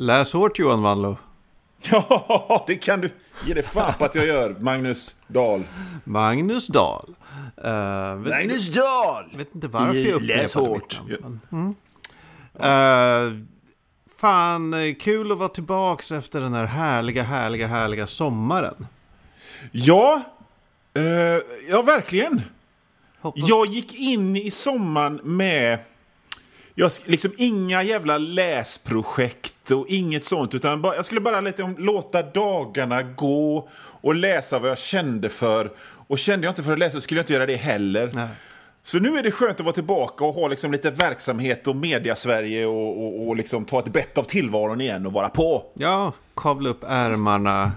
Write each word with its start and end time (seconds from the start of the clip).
Läs 0.00 0.32
hårt 0.32 0.58
Johan 0.58 0.82
Wanlo. 0.82 1.16
Ja, 1.90 2.64
det 2.66 2.76
kan 2.76 3.00
du 3.00 3.10
ge 3.46 3.54
dig 3.54 3.62
fan 3.62 3.94
på 3.98 4.04
att 4.04 4.14
jag 4.14 4.26
gör, 4.26 4.56
Magnus 4.60 5.16
Dahl. 5.26 5.64
Magnus 6.04 6.66
Dahl. 6.66 7.06
Uh, 7.64 8.22
vet, 8.22 8.30
Magnus 8.30 8.68
Dahl! 8.72 9.36
vet 9.36 9.54
inte 9.54 9.68
varför 9.68 9.94
jag 9.94 10.14
upprepade 10.14 10.42
Läs 10.42 10.54
hårt. 10.54 11.00
mitt 11.06 11.20
namn, 11.20 11.40
men, 11.50 11.74
mm. 12.60 13.36
uh, 13.36 13.46
Fan, 14.16 14.74
eh, 14.74 14.94
kul 14.94 15.32
att 15.32 15.38
vara 15.38 15.48
tillbaks 15.48 16.12
efter 16.12 16.40
den 16.40 16.54
här 16.54 16.64
härliga, 16.64 17.22
härliga, 17.22 17.66
härliga 17.66 18.06
sommaren. 18.06 18.86
Ja, 19.72 20.22
eh, 20.94 21.02
ja 21.68 21.82
verkligen. 21.82 22.42
Hoppas... 23.20 23.48
Jag 23.48 23.66
gick 23.66 23.94
in 23.94 24.36
i 24.36 24.50
sommaren 24.50 25.20
med 25.22 25.78
jag, 26.80 26.92
liksom 27.04 27.32
inga 27.36 27.82
jävla 27.82 28.18
läsprojekt 28.18 29.70
och 29.70 29.86
inget 29.88 30.24
sånt. 30.24 30.54
Utan 30.54 30.82
bara, 30.82 30.96
jag 30.96 31.04
skulle 31.04 31.20
bara 31.20 31.40
lite, 31.40 31.74
låta 31.78 32.22
dagarna 32.22 33.02
gå 33.02 33.68
och 33.78 34.14
läsa 34.14 34.58
vad 34.58 34.70
jag 34.70 34.78
kände 34.78 35.28
för. 35.28 35.72
Och 35.80 36.18
kände 36.18 36.46
jag 36.46 36.52
inte 36.52 36.62
för 36.62 36.72
att 36.72 36.78
läsa 36.78 37.00
skulle 37.00 37.18
jag 37.18 37.22
inte 37.22 37.32
göra 37.32 37.46
det 37.46 37.56
heller. 37.56 38.10
Nej. 38.12 38.28
Så 38.82 38.98
nu 38.98 39.18
är 39.18 39.22
det 39.22 39.30
skönt 39.30 39.60
att 39.60 39.64
vara 39.64 39.74
tillbaka 39.74 40.24
och 40.24 40.34
ha 40.34 40.48
liksom 40.48 40.72
lite 40.72 40.90
verksamhet 40.90 41.66
och 41.66 41.76
media-Sverige 41.76 42.66
och, 42.66 43.04
och, 43.04 43.28
och 43.28 43.36
liksom 43.36 43.64
ta 43.64 43.78
ett 43.78 43.92
bett 43.92 44.18
av 44.18 44.22
tillvaron 44.22 44.80
igen 44.80 45.06
och 45.06 45.12
vara 45.12 45.28
på. 45.28 45.64
Ja, 45.74 46.12
kavla 46.36 46.70
upp 46.70 46.84
ärmarna. 46.88 47.72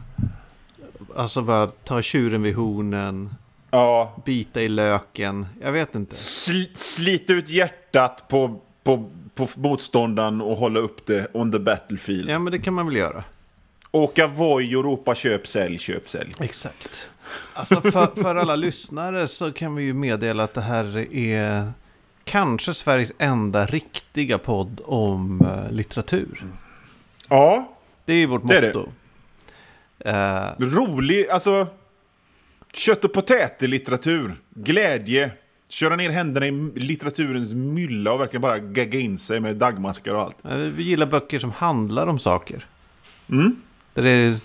Alltså 1.16 1.42
bara 1.42 1.68
ta 1.68 2.02
tjuren 2.02 2.42
vid 2.44 2.56
hornen. 2.56 3.36
Ja. 3.72 4.16
Bita 4.26 4.62
i 4.62 4.70
löken. 4.70 5.48
Jag 5.62 5.72
vet 5.72 5.96
inte. 5.96 6.16
Sl 6.16 6.64
slita 6.76 7.34
ut 7.34 7.50
hjärtat 7.50 8.26
på, 8.28 8.60
på, 8.84 9.10
på 9.36 9.48
motståndaren 9.56 10.42
och 10.42 10.58
hålla 10.58 10.80
upp 10.80 11.06
det 11.06 11.28
on 11.34 11.52
the 11.52 11.60
battlefield. 11.60 12.30
Ja, 12.30 12.40
men 12.40 12.52
det 12.52 12.60
kan 12.60 12.74
man 12.74 12.86
väl 12.86 12.96
göra. 12.96 13.24
Åka 13.92 14.28
Voi 14.28 14.76
och 14.76 14.84
ropa 14.84 15.16
köp, 15.16 15.48
sälj, 15.48 15.78
köp, 15.78 16.10
sälj. 16.10 16.34
Exakt. 16.40 17.10
Alltså 17.54 17.82
för, 17.82 18.22
för 18.22 18.36
alla 18.36 18.56
lyssnare 18.56 19.28
så 19.28 19.52
kan 19.52 19.76
vi 19.76 19.84
ju 19.84 19.94
meddela 19.94 20.44
att 20.44 20.54
det 20.54 20.62
här 20.62 21.16
är 21.16 21.72
kanske 22.24 22.74
Sveriges 22.74 23.12
enda 23.18 23.66
riktiga 23.66 24.38
podd 24.38 24.82
om 24.86 25.42
uh, 25.42 25.72
litteratur. 25.72 26.44
Ja, 27.30 27.70
Det 28.06 28.14
är 28.14 28.18
ju 28.18 28.26
vårt 28.26 28.48
Det 28.48 28.58
är 28.58 28.74
motto. 28.74 28.90
Eh, 30.00 30.46
rolig, 30.60 31.28
alltså 31.30 31.68
kött 32.74 33.06
och 33.06 33.14
potäter-litteratur, 33.14 34.36
glädje, 34.50 35.32
köra 35.74 35.96
ner 35.96 36.10
händerna 36.10 36.48
i 36.48 36.52
litteraturens 36.76 37.54
mylla 37.54 38.14
och 38.14 38.22
verkligen 38.22 38.42
bara 38.42 38.60
gagga 38.60 39.00
in 39.00 39.18
sig 39.18 39.40
med 39.40 39.56
dagmaskar 39.56 40.14
och 40.14 40.22
allt. 40.22 40.38
vi 40.76 40.84
gillar 40.84 41.06
böcker 41.06 41.40
som 41.40 41.52
handlar 41.52 42.08
om 42.08 42.20
saker. 42.20 42.66
Mm. 43.30 43.56
Där 43.94 44.04
det, 44.04 44.40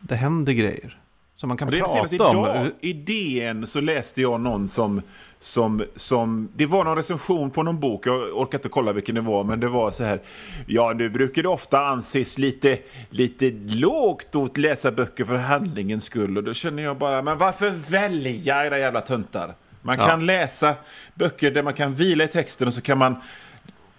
det 0.00 0.14
händer 0.14 0.52
grejer. 0.52 0.98
Som 1.34 1.48
man 1.48 1.56
kan 1.56 1.70
det 1.70 1.78
prata 1.78 2.00
om. 2.00 2.06
idag, 2.10 2.70
i 2.80 2.92
DN, 2.92 3.66
så 3.66 3.80
läste 3.80 4.22
jag 4.22 4.40
någon 4.40 4.68
som, 4.68 5.02
som, 5.38 5.84
som... 5.96 6.48
Det 6.56 6.66
var 6.66 6.84
någon 6.84 6.96
recension 6.96 7.50
på 7.50 7.62
någon 7.62 7.80
bok, 7.80 8.06
jag 8.06 8.38
orkar 8.38 8.58
inte 8.58 8.68
kolla 8.68 8.92
vilken 8.92 9.14
det 9.14 9.20
var, 9.20 9.44
men 9.44 9.60
det 9.60 9.68
var 9.68 9.90
så 9.90 10.04
här. 10.04 10.20
Ja, 10.66 10.92
nu 10.96 11.10
brukar 11.10 11.42
det 11.42 11.48
ofta 11.48 11.86
anses 11.86 12.38
lite, 12.38 12.78
lite 13.10 13.50
lågt 13.74 14.34
att 14.34 14.56
läsa 14.56 14.92
böcker 14.92 15.24
för 15.24 15.36
handlingens 15.36 16.04
skull. 16.04 16.36
Och 16.36 16.44
då 16.44 16.54
känner 16.54 16.82
jag 16.82 16.98
bara, 16.98 17.22
men 17.22 17.38
varför 17.38 17.70
välja 17.90 18.66
era 18.66 18.78
jävla 18.78 19.00
töntar? 19.00 19.54
Man 19.82 19.96
Ja. 19.98 20.06
kan 20.06 20.26
läsa 20.26 20.74
böcker 21.14 21.50
där 21.50 21.62
man 21.62 21.74
kan 21.74 21.94
vila 21.94 22.24
i 22.24 22.28
texten 22.28 22.68
och 22.68 22.74
så 22.74 22.80
kan 22.80 22.98
man 22.98 23.16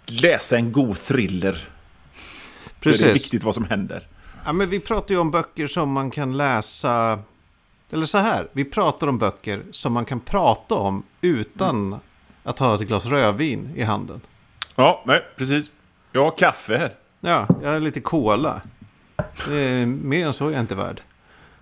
läsa 0.05 0.55
en 0.55 0.71
god 0.71 0.97
thriller. 0.99 1.49
Är 1.51 1.55
det 2.79 2.79
Precis. 2.79 3.15
viktigt 3.15 3.43
vad 3.43 3.55
som 3.55 3.65
händer. 3.65 4.07
Ja, 4.45 4.53
men 4.53 4.69
vi 4.69 4.79
pratar 4.79 5.13
ju 5.15 5.19
om 5.21 5.31
böcker 5.31 5.67
som 5.67 5.91
man 5.91 6.11
kan 6.11 6.37
läsa. 6.37 7.19
Eller 7.91 8.05
så 8.05 8.17
här, 8.17 8.47
vi 8.51 8.65
pratar 8.65 9.07
om 9.07 9.17
böcker 9.17 9.63
som 9.71 9.93
man 9.93 10.05
kan 10.05 10.19
prata 10.19 10.75
om 10.75 11.03
utan 11.21 11.99
att 12.43 12.59
ha 12.59 12.75
ett 12.75 12.81
glas 12.81 13.05
rödvin 13.05 13.69
i 13.75 13.83
handen. 13.83 14.21
Ja, 14.75 15.03
nej, 15.07 15.21
precis. 15.37 15.71
Jag 16.11 16.23
har 16.23 16.37
kaffe 16.37 16.77
här. 16.77 16.93
Ja, 17.19 17.47
jag 17.63 17.71
har 17.71 17.79
lite 17.79 17.99
cola. 18.01 18.61
Det 19.47 19.55
är, 19.59 19.85
mer 19.85 20.27
än 20.27 20.33
så 20.33 20.47
är 20.47 20.51
jag 20.51 20.59
inte 20.59 20.75
värd. 20.75 21.01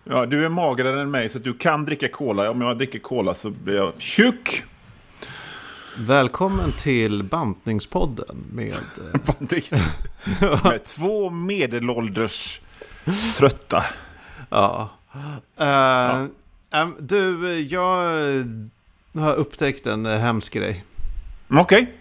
Ja, 0.10 0.26
du 0.26 0.46
är 0.46 0.50
magrare 0.50 1.02
än 1.02 1.12
mig 1.12 1.30
så 1.30 1.40
du 1.40 1.54
kan 1.54 1.86
dricka 1.86 2.10
cola. 2.10 2.52
Om 2.52 2.62
jag 2.62 2.78
dricker 2.78 3.00
cola 3.00 3.34
så 3.34 3.50
blir 3.50 3.76
jag 3.76 4.02
tjock. 4.02 4.64
Välkommen 5.98 6.72
till 6.72 7.24
Bantningspodden 7.24 8.44
med... 8.52 8.74
eh, 9.72 9.82
Med 10.64 10.84
två 10.86 11.30
medelålders 11.30 12.62
trötta. 13.36 13.86
Ja. 14.50 14.90
Eh, 15.58 16.26
ehm, 16.72 16.96
du, 17.00 17.60
jag 17.60 17.98
har 19.14 19.36
upptäckt 19.36 19.88
en 19.88 20.06
hemsk 20.06 20.54
grej. 20.54 20.86
Okej. 21.50 21.94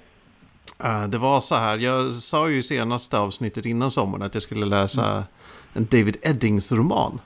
Eh, 0.79 1.09
det 1.09 1.19
var 1.19 1.41
så 1.41 1.55
här, 1.55 1.79
jag 1.79 2.15
sa 2.15 2.49
ju 2.49 2.59
i 2.59 2.63
senaste 2.63 3.19
avsnittet 3.19 3.67
innan 3.67 3.91
sommaren 3.91 4.23
att 4.23 4.35
jag 4.35 4.43
skulle 4.43 4.67
läsa 4.67 5.25
en 5.73 5.87
David 5.91 6.17
Eddings-roman. 6.23 7.21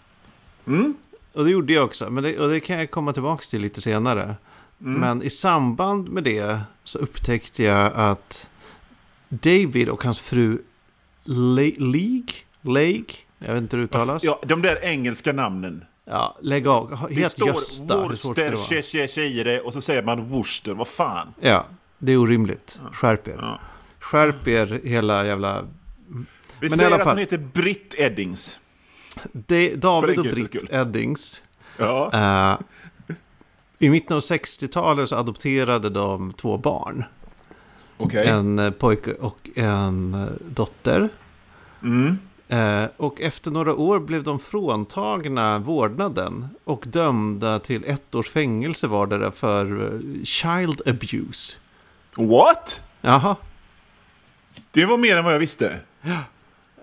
Mm. 0.75 0.95
Och 1.33 1.45
det 1.45 1.51
gjorde 1.51 1.73
jag 1.73 1.85
också, 1.85 2.11
men 2.11 2.23
det, 2.25 2.39
och 2.39 2.49
det 2.49 2.61
kan 2.61 2.79
jag 2.79 2.91
komma 2.91 3.13
tillbaka 3.13 3.43
till 3.51 3.61
lite 3.61 3.81
senare. 3.81 4.35
Men 4.79 5.23
i 5.23 5.31
samband 5.31 6.09
med 6.09 6.25
det 6.25 6.61
så 6.85 6.99
upptäckte 6.99 7.63
jag 7.63 7.93
att 7.95 8.47
David 9.29 9.89
och 9.89 10.05
hans 10.05 10.21
fru 10.21 10.59
Le- 11.25 11.75
League, 11.79 12.33
Lake, 12.63 13.15
jag 13.39 13.55
vet 13.55 13.63
inte 13.63 13.77
hur 13.77 13.83
det 13.83 13.85
uttalas. 13.85 14.25
Ja, 14.25 14.41
de 14.47 14.63
där 14.63 14.85
engelska 14.85 15.33
namnen. 15.33 15.85
Ja, 16.05 16.37
lägg 16.41 16.67
av. 16.67 17.07
Det 17.11 17.31
står 17.31 17.49
Gösta. 17.49 17.97
Vara? 17.97 18.09
Worcestershire 18.09 19.61
och 19.61 19.73
så 19.73 19.81
säger 19.81 20.03
man 20.03 20.29
Worcester. 20.29 20.75
Vad 20.75 20.89
fan? 20.89 21.35
Ja, 21.41 21.67
det 21.99 22.13
är 22.13 22.17
orimligt. 22.17 22.81
Skärp 22.93 23.29
er. 23.29 23.37
Ja. 23.41 23.61
Skärp 23.99 24.49
er 24.49 24.81
hela 24.85 25.27
jävla... 25.27 25.63
Vi 26.61 26.69
Men 26.69 26.71
säger 26.71 26.91
att 26.91 27.05
hon 27.05 27.19
heter 27.19 27.39
Britt 27.39 27.95
Eddings. 27.99 28.61
Det, 29.33 29.75
David 29.75 30.19
och 30.19 30.25
Britt. 30.25 30.73
Eddings. 30.73 31.43
Ja. 31.77 32.11
eh, 32.15 32.59
I 33.79 33.91
mitten 33.91 34.17
av 34.17 34.23
60-talet 34.23 35.09
så 35.09 35.17
adopterade 35.17 35.91
de 35.91 36.33
två 36.33 36.59
barn. 36.59 37.05
Okej. 37.97 38.27
En 38.27 38.59
eh, 38.59 38.71
pojke 38.71 39.15
och 39.15 39.51
en 39.55 40.15
eh, 40.15 40.29
dotter. 40.41 41.09
Mm. 41.83 42.19
Eh, 42.49 42.91
och 42.97 43.21
efter 43.21 43.51
några 43.51 43.75
år 43.75 43.99
blev 43.99 44.23
de 44.23 44.39
fråntagna 44.39 45.59
vårdnaden 45.59 46.49
och 46.65 46.85
dömda 46.87 47.59
till 47.59 47.85
ett 47.87 48.15
års 48.15 48.31
fängelse 48.31 48.87
vardera 48.87 49.31
för 49.31 50.01
child 50.25 50.83
abuse. 50.87 51.57
What? 52.15 52.83
Jaha. 53.01 53.37
Det 54.71 54.85
var 54.85 54.97
mer 54.99 55.17
än 55.17 55.25
vad 55.25 55.35
jag 55.35 55.39
visste. 55.39 55.81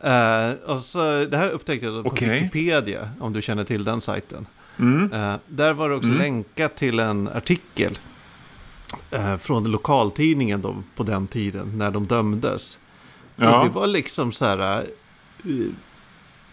Eh, 0.01 0.51
och 0.71 0.79
så, 0.79 0.99
det 1.25 1.37
här 1.37 1.49
upptäckte 1.49 1.85
jag 1.85 2.03
på. 2.03 2.09
Wikipedia, 2.25 3.09
om 3.19 3.33
du 3.33 3.41
känner 3.41 3.63
till 3.63 3.83
den 3.83 4.01
sajten. 4.01 4.45
Mm. 4.79 5.13
Eh, 5.13 5.35
där 5.47 5.73
var 5.73 5.89
det 5.89 5.95
också 5.95 6.07
Mm. 6.09 6.19
länkat 6.19 6.75
till 6.75 6.99
en 6.99 7.27
artikel 7.27 7.99
eh, 9.11 9.37
från 9.37 9.63
lokaltidningen 9.71 10.61
då, 10.61 10.75
på 10.95 11.03
den 11.03 11.27
tiden, 11.27 11.77
när 11.77 11.91
de 11.91 12.05
dömdes. 12.07 12.79
Och 13.35 13.41
det 13.41 13.47
Ja. 13.47 13.69
var 13.73 13.87
liksom 13.87 14.31
så 14.31 14.45
här, 14.45 14.85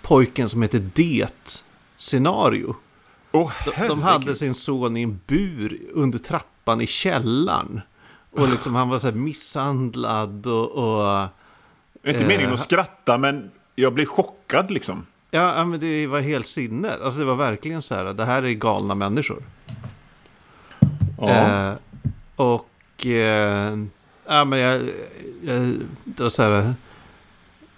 pojken 0.03 0.49
som 0.49 0.63
heter 0.63 0.91
Det-scenario. 0.95 2.77
Åh, 3.33 3.53
De, 3.79 3.89
de 3.89 4.03
hade 4.03 4.35
sin 4.35 4.55
son 4.55 4.97
i 4.97 5.03
en 5.03 5.21
bur 5.27 5.79
under 5.93 6.19
trappan 6.19 6.81
i 6.81 6.87
källaren. 6.87 7.81
Och 8.31 8.49
liksom 8.49 8.75
han 8.75 8.89
var 8.89 8.99
så 8.99 9.07
här 9.07 9.15
misshandlad 9.15 10.47
och... 10.47 10.71
och 10.71 11.29
Det 12.05 12.11
är 12.11 12.13
inte 12.13 12.25
Eh, 12.25 12.29
meningen 12.29 12.53
att 12.53 12.61
skratta, 12.61 13.19
men 13.19 13.51
jag 13.75 13.95
blir 13.95 14.07
chockad 14.07 14.71
liksom. 14.71 15.07
ja, 15.57 15.65
men 15.65 15.81
det 15.81 16.07
var 16.07 16.21
helt 16.21 16.47
sinne. 16.47 16.91
Alltså 17.05 17.21
det 17.21 17.27
var 17.27 17.35
verkligen 17.35 17.83
så 17.83 17.95
här, 17.95 18.05
det 18.05 18.25
här 18.25 18.43
är 18.43 18.53
galna 18.53 18.95
människor. 18.95 19.43
Ja. 21.21 21.29
Eh, 21.29 21.75
och... 22.37 23.07
Eh, 23.07 23.79
ja, 24.27 24.45
men 24.45 24.59
jag... 24.59 24.83
jag 25.43 25.75
det 26.05 26.23
var 26.23 26.31
så 26.31 26.43
här... 26.43 26.75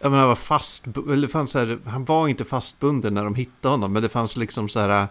Jag 0.00 0.10
menar, 0.10 0.18
han 0.18 0.28
var 0.28 0.36
fast... 0.36 0.86
Eller 0.86 1.16
det 1.16 1.28
fanns 1.28 1.50
så 1.50 1.58
här, 1.58 1.78
han 1.86 2.04
var 2.04 2.28
inte 2.28 2.44
fastbunden 2.44 3.14
när 3.14 3.24
de 3.24 3.34
hittade 3.34 3.72
honom. 3.74 3.92
Men 3.92 4.02
det 4.02 4.08
fanns 4.08 4.36
liksom 4.36 4.68
så 4.68 4.80
här... 4.80 5.06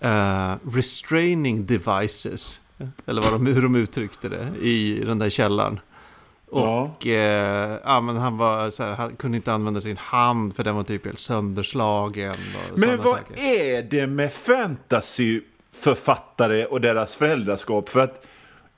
eh, 0.00 0.56
restraining 0.72 1.66
devices. 1.66 2.60
Eller 3.06 3.22
vad 3.22 3.32
de, 3.32 3.46
hur 3.46 3.62
de 3.62 3.74
uttryckte 3.74 4.28
det. 4.28 4.48
I 4.60 5.04
den 5.04 5.18
där 5.18 5.30
källaren. 5.30 5.80
Och 6.50 7.06
eh, 7.06 7.78
ja, 7.84 8.00
men 8.00 8.16
han 8.16 8.36
var 8.36 8.70
så 8.70 8.82
här, 8.82 8.92
han 8.94 9.16
kunde 9.16 9.36
inte 9.36 9.52
använda 9.52 9.80
sin 9.80 9.96
hand 9.96 10.56
för 10.56 10.64
den 10.64 10.76
var 10.76 10.82
typ 10.82 11.04
helt 11.04 11.18
sönderslagen. 11.18 12.34
Och 12.72 12.78
Men 12.78 12.96
vad 12.96 13.06
saker. 13.18 13.40
är 13.42 13.82
det 13.82 14.06
med 14.06 14.32
fantasyförfattare 14.32 16.64
och 16.66 16.80
deras 16.80 17.14
föräldraskap? 17.14 17.88
För 17.88 18.00
att 18.00 18.26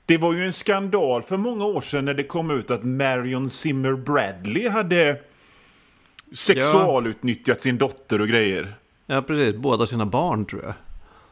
det 0.05 0.17
var 0.17 0.33
ju 0.33 0.45
en 0.45 0.53
skandal 0.53 1.21
för 1.23 1.37
många 1.37 1.65
år 1.65 1.81
sedan 1.81 2.05
när 2.05 2.13
det 2.13 2.23
kom 2.23 2.51
ut 2.51 2.71
att 2.71 2.83
Marion 2.83 3.49
Zimmer 3.49 3.93
Bradley 3.93 4.69
hade 4.69 5.17
sexualutnyttjat 6.35 7.61
sin 7.61 7.77
dotter 7.77 8.21
och 8.21 8.27
grejer. 8.27 8.73
Ja, 9.05 9.21
precis. 9.21 9.55
Båda 9.55 9.85
sina 9.85 10.05
barn 10.05 10.45
tror 10.45 10.63
jag. 10.63 10.73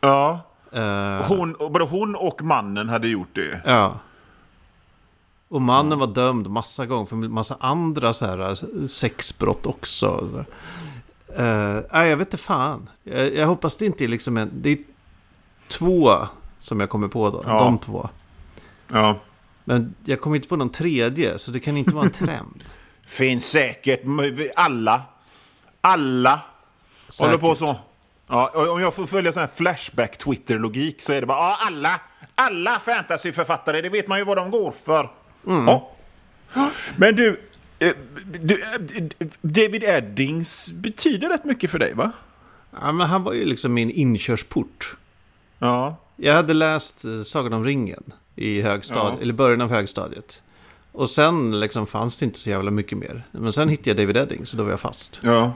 Ja. 0.02 0.40
Eh, 0.74 1.26
Hon, 1.28 1.56
både 1.60 1.86
hon 1.86 2.16
och 2.16 2.42
mannen 2.44 2.90
hade 2.90 3.08
gjort 3.08 3.30
det. 3.36 3.62
Ja. 3.66 4.00
Och 5.52 5.62
mannen 5.62 6.00
var 6.00 6.08
dömd 6.08 6.50
massa 6.50 6.86
gånger 6.86 7.06
för 7.06 7.16
massa 7.16 7.58
andra 7.60 8.14
så 8.14 8.26
här 8.26 8.50
eh, 8.50 8.88
sexbrott 8.88 9.66
också. 9.66 10.30
Uh, 11.40 11.80
nej, 11.94 12.10
jag 12.10 12.18
vet 12.18 12.28
inte 12.28 12.38
fan. 12.38 12.90
Jag, 13.04 13.36
jag 13.36 13.48
hoppas 13.48 13.78
det 13.78 13.86
inte 13.86 14.04
är 14.04 14.08
liksom 14.08 14.38
en... 14.38 14.50
Det 14.54 14.70
är 14.70 14.78
två 15.68 16.14
som 16.60 16.80
jag 16.80 16.90
kommer 16.90 17.08
på 17.08 17.30
då. 17.30 17.44
Ja. 17.46 17.60
De 17.60 17.80
två. 17.80 18.10
Ja. 18.88 19.20
Men 19.64 19.96
jag 20.06 20.22
kommer 20.22 20.36
inte 20.36 20.48
på 20.48 20.56
någon 20.56 20.70
tredje, 20.70 21.38
så 21.38 21.52
det 21.52 21.60
kan 21.60 21.78
inte 21.78 21.96
vara 21.96 22.06
en 22.06 22.12
trend. 22.12 22.64
Finns 23.06 23.46
säkert. 23.46 24.02
Alla. 24.56 25.02
Alla 25.82 26.42
håller 27.20 27.38
på 27.38 27.56
Säkert. 27.56 27.76
så. 27.76 27.80
Ja, 28.28 28.72
om 28.72 28.82
jag 28.82 28.94
får 28.94 29.06
följa 29.06 29.34
sån 29.34 29.42
här 29.42 29.48
Flashback-Twitter-logik 29.48 31.02
så 31.02 31.14
är 31.14 31.22
det 31.22 31.28
bara 31.28 31.38
ja, 31.38 31.58
alla, 31.62 32.02
alla 32.36 32.80
fantasyförfattare, 32.80 33.82
det 33.82 33.90
vet 33.90 34.08
man 34.08 34.18
ju 34.18 34.24
vad 34.26 34.38
de 34.38 34.52
går 34.52 34.72
för. 34.72 35.10
Ja. 35.46 35.92
Men 36.98 37.16
du, 37.16 37.42
eh, 37.80 37.94
du, 38.42 38.62
eh, 38.62 39.28
David 39.42 39.84
Eddings 39.84 40.72
betyder 40.72 41.30
rätt 41.30 41.46
mycket 41.46 41.70
för 41.72 41.80
dig 41.80 41.94
va? 41.94 42.12
Ja, 42.82 42.92
men 42.92 43.08
han 43.08 43.24
var 43.24 43.34
ju 43.34 43.46
liksom 43.46 43.74
min 43.74 43.92
inkörsport. 43.92 44.96
Ja. 45.60 45.96
Jag 46.16 46.34
hade 46.34 46.54
läst 46.54 47.06
eh, 47.06 47.22
Sagan 47.24 47.54
om 47.54 47.66
ringen 47.66 48.04
i 48.36 48.62
högstadiet, 48.62 49.14
Ja. 49.18 49.22
eller 49.22 49.34
början 49.34 49.62
av 49.62 49.70
högstadiet. 49.70 50.42
Och 50.92 51.10
sen 51.10 51.60
liksom 51.60 51.88
fanns 51.88 52.18
det 52.18 52.26
inte 52.26 52.40
så 52.40 52.50
jävla 52.50 52.72
mycket 52.72 52.98
mer. 52.98 53.24
Men 53.32 53.54
sen 53.54 53.70
hittade 53.70 53.90
jag 53.90 53.98
David 53.98 54.18
Edding, 54.18 54.46
så 54.46 54.58
då 54.58 54.64
var 54.64 54.70
jag 54.72 54.80
fast. 54.80 55.22
Ja. 55.24 55.54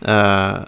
Eh, 0.00 0.58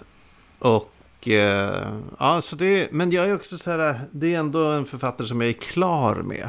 och 0.58 1.28
eh, 1.28 1.86
ja, 2.18 2.40
så 2.42 2.56
det, 2.56 2.92
men 2.92 3.10
jag 3.10 3.26
är 3.28 3.34
också 3.34 3.58
så 3.58 3.70
här, 3.70 4.00
det 4.10 4.34
är 4.34 4.38
ändå 4.38 4.66
en 4.70 4.86
författare 4.86 5.28
som 5.28 5.40
jag 5.40 5.48
är 5.50 5.54
klar 5.54 6.14
med. 6.14 6.48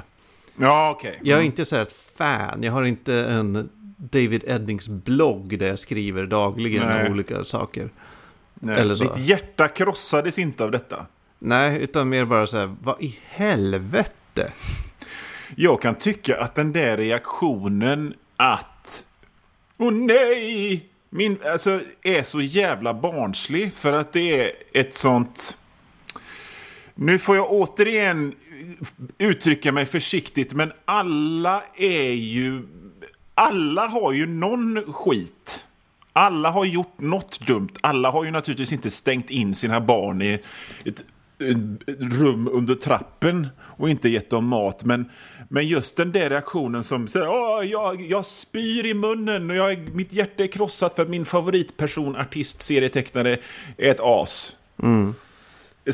Ja, 0.55 0.91
okej. 0.91 1.19
Jag 1.23 1.39
är 1.39 1.43
inte 1.43 1.65
så 1.65 1.75
här 1.75 1.83
ett 1.83 1.95
fan, 2.17 2.63
jag 2.63 2.71
har 2.71 2.83
inte 2.83 3.15
en 3.15 3.69
David 3.97 4.43
Eddings 4.47 4.89
blogg 4.89 5.59
där 5.59 5.67
jag 5.67 5.79
skriver 5.79 6.25
dagligen 6.25 6.87
Nej. 6.87 7.05
om 7.05 7.13
olika 7.13 7.43
saker. 7.43 7.89
Nej, 8.53 8.79
eller 8.79 8.95
så. 8.95 9.03
Ditt 9.03 9.17
hjärta 9.17 9.67
krossades 9.67 10.39
inte 10.39 10.63
av 10.63 10.71
detta. 10.71 11.05
Nej, 11.39 11.81
utan 11.81 12.09
mer 12.09 12.25
bara 12.25 12.47
så 12.47 12.57
här, 12.57 12.75
vad 12.81 13.01
i 13.01 13.19
helvete? 13.23 14.51
Jag 15.55 15.81
kan 15.81 15.95
tycka 15.95 16.41
att 16.41 16.55
den 16.55 16.73
där 16.73 16.97
reaktionen 16.97 18.13
att 18.37 19.05
Åh 19.77 19.93
nej! 19.93 20.89
Min, 21.09 21.37
alltså, 21.45 21.81
är 22.03 22.23
så 22.23 22.41
jävla 22.41 22.93
barnslig 22.93 23.73
för 23.73 23.93
att 23.93 24.13
det 24.13 24.41
är 24.41 24.51
ett 24.73 24.93
sånt... 24.93 25.57
Nu 26.95 27.19
får 27.19 27.35
jag 27.35 27.51
återigen 27.51 28.35
uttrycka 29.17 29.71
mig 29.71 29.85
försiktigt, 29.85 30.53
men 30.53 30.71
alla 30.85 31.63
är 31.77 32.11
ju... 32.11 32.67
Alla 33.35 33.87
har 33.87 34.11
ju 34.11 34.25
någon 34.25 34.93
skit. 34.93 35.63
Alla 36.13 36.49
har 36.49 36.65
gjort 36.65 36.99
något 36.99 37.47
dumt. 37.47 37.69
Alla 37.81 38.11
har 38.11 38.23
ju 38.23 38.31
naturligtvis 38.31 38.73
inte 38.73 38.91
stängt 38.91 39.29
in 39.29 39.53
sina 39.53 39.81
barn 39.81 40.21
i 40.21 40.39
ett, 40.85 41.03
ett 41.39 41.83
rum 41.99 42.49
under 42.51 42.75
trappen 42.75 43.47
och 43.59 43.89
inte 43.89 44.09
gett 44.09 44.29
dem 44.29 44.45
mat. 44.45 44.83
Men, 44.83 45.09
men 45.49 45.67
just 45.67 45.97
den 45.97 46.11
där 46.11 46.29
reaktionen 46.29 46.83
som 46.83 47.07
säger 47.07 47.27
Åh, 47.27 47.65
jag, 47.65 48.01
jag 48.01 48.25
spyr 48.25 48.85
i 48.85 48.93
munnen 48.93 49.49
och 49.49 49.55
jag, 49.55 49.95
mitt 49.95 50.13
hjärta 50.13 50.43
är 50.43 50.47
krossat 50.47 50.95
för 50.95 51.03
att 51.03 51.09
min 51.09 51.25
favoritperson, 51.25 52.15
artist, 52.15 52.61
serietecknare 52.61 53.37
är 53.77 53.91
ett 53.91 53.99
as. 53.99 54.57
Mm. 54.83 55.15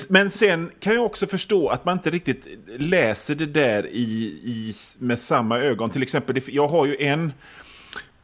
Men 0.09 0.29
sen 0.29 0.71
kan 0.79 0.95
jag 0.95 1.05
också 1.05 1.27
förstå 1.27 1.69
att 1.69 1.85
man 1.85 1.97
inte 1.97 2.09
riktigt 2.09 2.47
läser 2.77 3.35
det 3.35 3.45
där 3.45 3.87
i, 3.87 4.01
i, 4.43 4.73
med 4.99 5.19
samma 5.19 5.59
ögon. 5.59 5.89
Till 5.89 6.03
exempel, 6.03 6.41
jag 6.47 6.67
har 6.67 6.85
ju 6.85 6.97
en... 6.99 7.33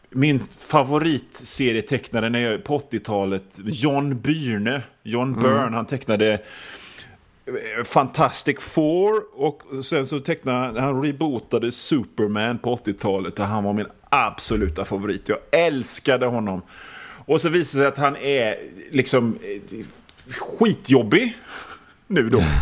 Min 0.09 0.39
favoritserietecknare 0.39 2.29
när 2.29 2.39
jag, 2.39 2.63
på 2.63 2.79
80-talet, 2.79 3.59
John 3.65 4.19
Byrne. 4.21 4.81
John 5.03 5.33
Byrne, 5.33 5.75
han 5.75 5.85
tecknade 5.85 6.33
eh, 6.33 7.83
Fantastic 7.83 8.59
Four 8.59 9.23
och 9.33 9.61
sen 9.85 10.07
så 10.07 10.19
tecknade 10.19 10.57
han, 10.57 10.77
han 10.77 11.03
rebootade 11.03 11.71
Superman 11.71 12.57
på 12.57 12.75
80-talet 12.75 13.39
och 13.39 13.45
han 13.45 13.63
var 13.63 13.73
min 13.73 13.87
absoluta 14.09 14.85
favorit. 14.85 15.29
Jag 15.29 15.37
älskade 15.51 16.25
honom. 16.25 16.61
Och 17.25 17.41
så 17.41 17.49
visar 17.49 17.79
det 17.79 17.83
sig 17.83 17.87
att 17.87 17.97
han 17.97 18.15
är 18.15 18.57
liksom 18.91 19.39
eh, 19.41 19.85
skitjobbig 20.29 21.37
nu 22.07 22.29
då. 22.29 22.43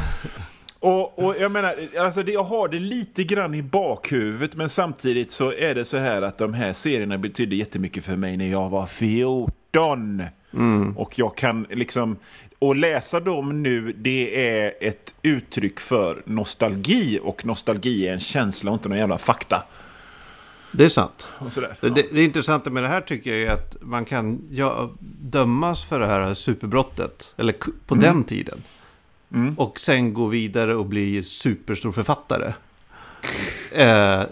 Och, 0.80 1.20
och 1.20 1.36
jag 1.40 1.52
menar, 1.52 1.76
alltså 2.00 2.24
det, 2.24 2.32
jag 2.32 2.44
har 2.44 2.68
det 2.68 2.80
lite 2.80 3.24
grann 3.24 3.54
i 3.54 3.62
bakhuvudet 3.62 4.56
men 4.56 4.70
samtidigt 4.70 5.32
så 5.32 5.54
är 5.54 5.76
det 5.76 5.86
så 5.86 5.98
här 5.98 6.22
att 6.22 6.38
de 6.38 6.54
här 6.54 6.74
serierna 6.74 7.18
betydde 7.18 7.56
jättemycket 7.56 8.06
för 8.06 8.16
mig 8.16 8.38
när 8.38 8.52
jag 8.52 8.70
var 8.70 8.86
14. 8.86 10.24
Och 10.96 11.20
jag 11.20 11.38
kan 11.38 11.68
liksom, 11.70 12.18
och 12.60 12.76
läsa 12.76 13.20
dem 13.20 13.64
nu 13.64 13.94
det 13.98 14.48
är 14.58 14.74
ett 14.82 15.14
uttryck 15.22 15.80
för 15.80 16.22
nostalgi 16.26 17.20
och 17.24 17.46
nostalgi 17.46 18.08
är 18.08 18.14
en 18.14 18.20
känsla 18.20 18.72
och 18.72 18.76
inte 18.76 18.90
någon 18.90 18.98
jävla 18.98 19.18
fakta. 19.18 19.64
Det 20.74 20.86
är 20.86 20.90
sant. 20.90 21.28
Sådär. 21.50 21.78
Det, 21.82 21.90
det, 21.90 22.06
det 22.12 22.24
intressanta 22.24 22.70
med 22.70 22.84
det 22.84 22.90
här 22.90 23.02
tycker 23.02 23.34
jag 23.34 23.42
är 23.42 23.54
att 23.54 23.76
man 23.82 24.06
kan 24.06 24.42
ja, 24.52 24.90
dömas 25.22 25.84
för 25.84 26.00
det 26.00 26.08
här 26.08 26.34
superbrottet, 26.34 27.34
eller 27.38 27.56
på 27.88 27.96
den 27.96 28.24
tiden. 28.24 28.64
Och 29.58 29.80
sen 29.80 30.14
gå 30.14 30.28
vidare 30.28 30.76
och 30.76 30.86
bli 30.86 31.24
superstor 31.24 31.92
författare. 31.92 32.54
eh, 33.72 34.24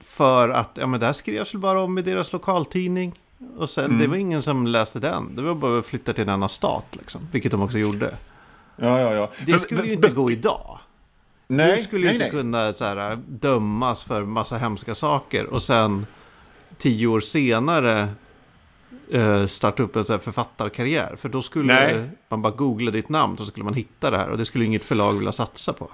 för 0.00 0.48
att, 0.48 0.70
ja 0.74 0.86
men 0.86 1.00
det 1.00 1.06
här 1.06 1.12
skrevs 1.12 1.54
väl 1.54 1.60
bara 1.60 1.80
om 1.80 1.98
i 1.98 2.02
deras 2.02 2.32
lokaltidning. 2.32 3.14
Och 3.58 3.70
sen, 3.70 3.98
det 3.98 4.06
var 4.06 4.16
ingen 4.16 4.42
som 4.42 4.66
läste 4.66 5.00
den. 5.00 5.36
Det 5.36 5.42
var 5.42 5.54
bara 5.54 5.78
att 5.78 5.86
flytta 5.86 6.12
till 6.12 6.22
en 6.22 6.28
annan 6.28 6.48
stat, 6.48 6.86
liksom. 6.92 7.28
Vilket 7.32 7.52
de 7.52 7.62
också 7.62 7.78
gjorde. 7.78 8.16
Ja, 8.76 9.00
ja, 9.00 9.14
ja. 9.14 9.30
Det 9.46 9.58
skulle 9.58 9.82
ju 9.86 9.92
inte 9.92 10.08
gå 10.08 10.30
idag. 10.30 10.78
Nej, 11.48 11.76
du 11.76 11.82
skulle 11.82 12.00
ju 12.00 12.06
nej, 12.06 12.14
inte 12.14 12.24
nej. 12.24 12.30
kunna 12.30 12.72
så 12.72 12.84
här, 12.84 13.18
dömas 13.28 14.04
för 14.04 14.24
massa 14.24 14.56
hemska 14.58 14.94
saker 14.94 15.46
och 15.46 15.62
sen 15.62 16.06
tio 16.78 17.06
år 17.06 17.20
senare 17.20 18.08
eh, 19.12 19.46
starta 19.46 19.82
upp 19.82 19.96
en 19.96 20.04
så 20.04 20.12
här 20.12 20.20
författarkarriär. 20.20 21.16
För 21.16 21.28
då 21.28 21.42
skulle 21.42 21.74
Nej. 21.74 22.10
man 22.28 22.42
bara 22.42 22.52
googla 22.52 22.90
ditt 22.90 23.08
namn 23.08 23.36
så 23.38 23.44
skulle 23.46 23.64
man 23.64 23.74
hitta 23.74 24.10
det 24.10 24.16
här 24.18 24.28
och 24.28 24.38
det 24.38 24.44
skulle 24.44 24.64
inget 24.64 24.84
förlag 24.84 25.12
vilja 25.12 25.32
satsa 25.32 25.72
på. 25.72 25.90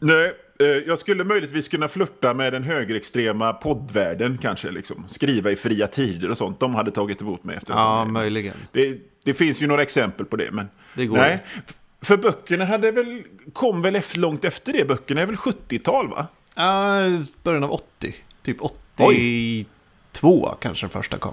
Nej, 0.00 0.32
eh, 0.60 0.66
jag 0.66 0.98
skulle 0.98 1.24
möjligtvis 1.24 1.68
kunna 1.68 1.88
flirta 1.88 2.34
med 2.34 2.52
den 2.52 2.62
högerextrema 2.62 3.52
poddvärlden 3.52 4.38
kanske. 4.42 4.70
Liksom. 4.70 5.04
Skriva 5.08 5.50
i 5.50 5.56
fria 5.56 5.86
tider 5.86 6.30
och 6.30 6.38
sånt. 6.38 6.60
De 6.60 6.74
hade 6.74 6.90
tagit 6.90 7.22
emot 7.22 7.44
mig 7.44 7.56
efter 7.56 7.72
Ja, 7.74 8.04
möjligen. 8.04 8.56
det, 8.72 8.98
det 9.24 9.34
finns 9.34 9.62
ju 9.62 9.66
några 9.66 9.82
exempel 9.82 10.26
på 10.26 10.36
det. 10.36 10.50
Men 10.50 10.68
Det 10.94 11.06
går 11.06 11.16
nej. 11.16 11.44
F- 11.66 11.74
För 12.04 12.16
böckerna 12.16 12.64
hade 12.64 12.90
väl, 12.90 13.22
kom 13.52 13.82
väl 13.82 13.96
efter, 13.96 14.18
långt 14.20 14.44
efter 14.44 14.72
det. 14.72 14.84
Böckerna 14.84 15.20
är 15.20 15.26
väl 15.26 15.36
70-tal 15.36 16.08
va? 16.08 16.26
Ja, 16.54 16.98
början 17.42 17.64
av 17.64 17.72
80. 17.72 18.14
Typ 18.42 18.56
82 18.60 20.56
kanske 20.60 20.86
den 20.86 20.90
första 20.90 21.18
kom. 21.18 21.32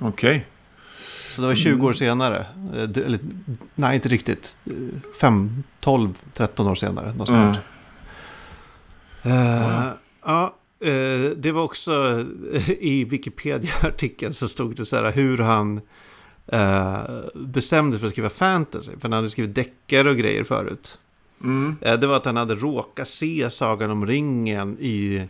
Okej. 0.00 0.46
Så 1.30 1.40
det 1.42 1.48
var 1.48 1.54
20 1.54 1.86
år 1.86 1.92
senare. 1.92 2.46
Eh, 2.74 2.82
Eller, 3.04 3.18
nej, 3.74 3.94
inte 3.94 4.08
riktigt. 4.08 4.56
Eh, 4.66 4.72
Fem, 5.20 5.64
12, 5.80 6.14
13 6.34 6.66
år 6.66 6.74
senare. 6.74 7.14
Något 7.14 7.28
sånt 7.28 7.58
Mm. 9.22 9.36
Eh, 9.36 9.88
Ja, 10.24 10.54
eh, 10.84 11.30
det 11.36 11.52
var 11.52 11.62
också 11.62 12.24
i 12.80 13.04
Wikipedia-artikeln 13.04 14.34
så 14.34 14.48
stod 14.48 14.76
det 14.76 14.86
så 14.86 14.96
här 14.96 15.12
hur 15.12 15.38
han 15.38 15.80
bestämde 17.34 17.92
sig 17.92 18.00
för 18.00 18.06
att 18.06 18.12
skriva 18.12 18.30
fantasy. 18.30 18.90
För 18.92 19.02
han 19.02 19.12
hade 19.12 19.30
skrivit 19.30 19.54
deckare 19.54 20.10
och 20.10 20.16
grejer 20.16 20.44
förut. 20.44 20.98
Mm. 21.44 21.76
Eh, 21.80 21.98
Det 21.98 22.06
var 22.06 22.16
att 22.16 22.24
han 22.24 22.36
hade 22.36 22.54
råkat 22.54 23.08
se 23.08 23.50
Sagan 23.50 23.90
om 23.90 24.06
ringen 24.06 24.76
i 24.80 25.26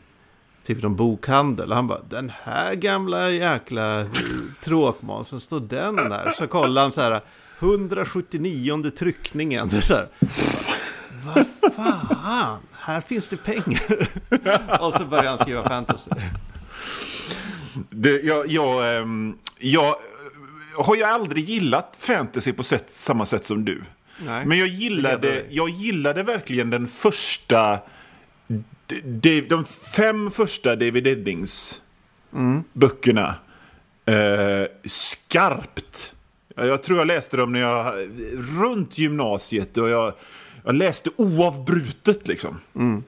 typ 0.65 0.83
någon 0.83 0.97
bokhandel. 0.97 1.71
Och 1.71 1.77
han 1.77 1.87
bara, 1.87 2.01
den 2.09 2.33
här 2.43 2.75
gamla 2.75 3.31
jäkla 3.31 4.01
eh, 4.01 4.07
tråkmånsen, 4.65 5.41
står 5.41 5.61
den 5.61 5.97
där? 5.97 6.33
Så 6.37 6.47
kollade 6.47 6.81
han 6.81 6.93
så 6.93 7.01
här, 7.01 7.21
179 7.59 8.91
tryckningen. 8.99 9.71
Så 9.83 9.95
här, 9.95 10.09
vad 11.25 11.47
fan, 11.77 12.61
här 12.73 13.01
finns 13.01 13.29
det 13.29 13.37
pengar. 13.37 14.09
Och 14.81 14.93
så 14.93 15.05
började 15.05 15.29
han 15.29 15.39
skriva 15.39 15.69
fantasy. 15.69 16.11
Det, 17.91 18.21
jag, 18.21 18.49
jag, 18.49 18.97
ehm, 18.97 19.37
jag 19.59 19.89
eh, 19.89 19.95
har 20.77 20.97
ju 20.97 21.03
aldrig 21.03 21.45
gillat 21.45 21.97
fantasy 21.99 22.53
på 22.53 22.63
sätt, 22.63 22.91
samma 22.91 23.27
sätt 23.27 23.45
som 23.45 23.65
du. 23.65 23.83
Nej, 24.19 24.47
Men 24.47 24.59
jag 24.59 24.69
gillade, 24.69 25.43
jag 25.51 25.69
gillade 25.69 26.23
verkligen 26.23 26.71
den 26.71 26.87
första... 26.87 27.79
De, 29.05 29.41
de 29.41 29.65
fem 29.65 30.31
första 30.31 30.77
David 30.77 31.07
Eddings 31.07 31.83
böckerna. 32.73 33.35
Eh, 34.07 34.67
skarpt. 34.85 36.15
Jag 36.57 36.83
tror 36.83 36.99
jag 36.99 37.07
läste 37.07 37.37
dem 37.37 37.53
när 37.53 37.61
jag, 37.61 37.95
runt 38.59 38.99
gymnasiet 38.99 39.79
och 39.79 39.89
jag, 39.89 40.13
jag 40.65 40.75
läste 40.75 41.11
oavbrutet 41.17 42.29
liksom. 42.29 42.61
Mm. 42.75 43.05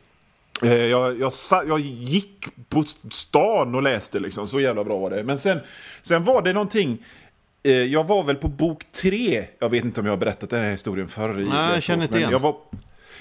Jag, 0.63 1.21
jag, 1.21 1.33
jag, 1.67 1.81
gick 1.81 2.47
på 2.69 2.85
stan 3.11 3.75
och 3.75 3.83
läste 3.83 4.21
liksom, 4.21 4.47
så 4.47 4.61
jävla 4.61 4.85
bra 4.85 4.99
var 4.99 5.11
det. 5.11 5.25
Men 5.25 5.39
sen, 5.39 5.59
sen 6.03 6.25
var 6.25 6.43
det 6.43 6.53
någonting, 6.53 6.93
eh, 6.93 7.24
jag 7.71 8.05
var 8.05 8.23
väl 8.23 8.37
på 8.37 8.49
bok 8.49 8.85
tre, 8.93 9.45
jag 9.59 9.69
vet 9.69 9.85
inte 9.85 10.01
om 10.01 10.07
jag 10.07 10.13
har 10.13 10.19
berättat 10.19 10.51
den 10.51 10.63
här 10.63 10.71
historien 10.71 11.09
förr. 11.09 11.33
Nej, 11.33 11.73
jag 11.73 11.83
känner 11.83 12.03
inte 12.03 12.19
igen. 12.19 12.31
Jag 12.31 12.39
var, 12.39 12.57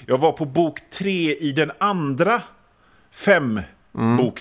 jag 0.06 0.18
var 0.18 0.32
på 0.32 0.44
bok 0.44 0.80
tre 0.90 1.34
i 1.34 1.52
den 1.52 1.72
andra 1.78 2.42
fem 3.10 3.60
mm. 3.98 4.32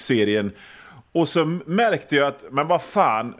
Och 1.11 1.27
så 1.27 1.45
märkte 1.65 2.15
jag 2.15 2.27
att, 2.27 2.43
men 2.51 2.67
vad 2.67 2.81
fan, 2.81 3.35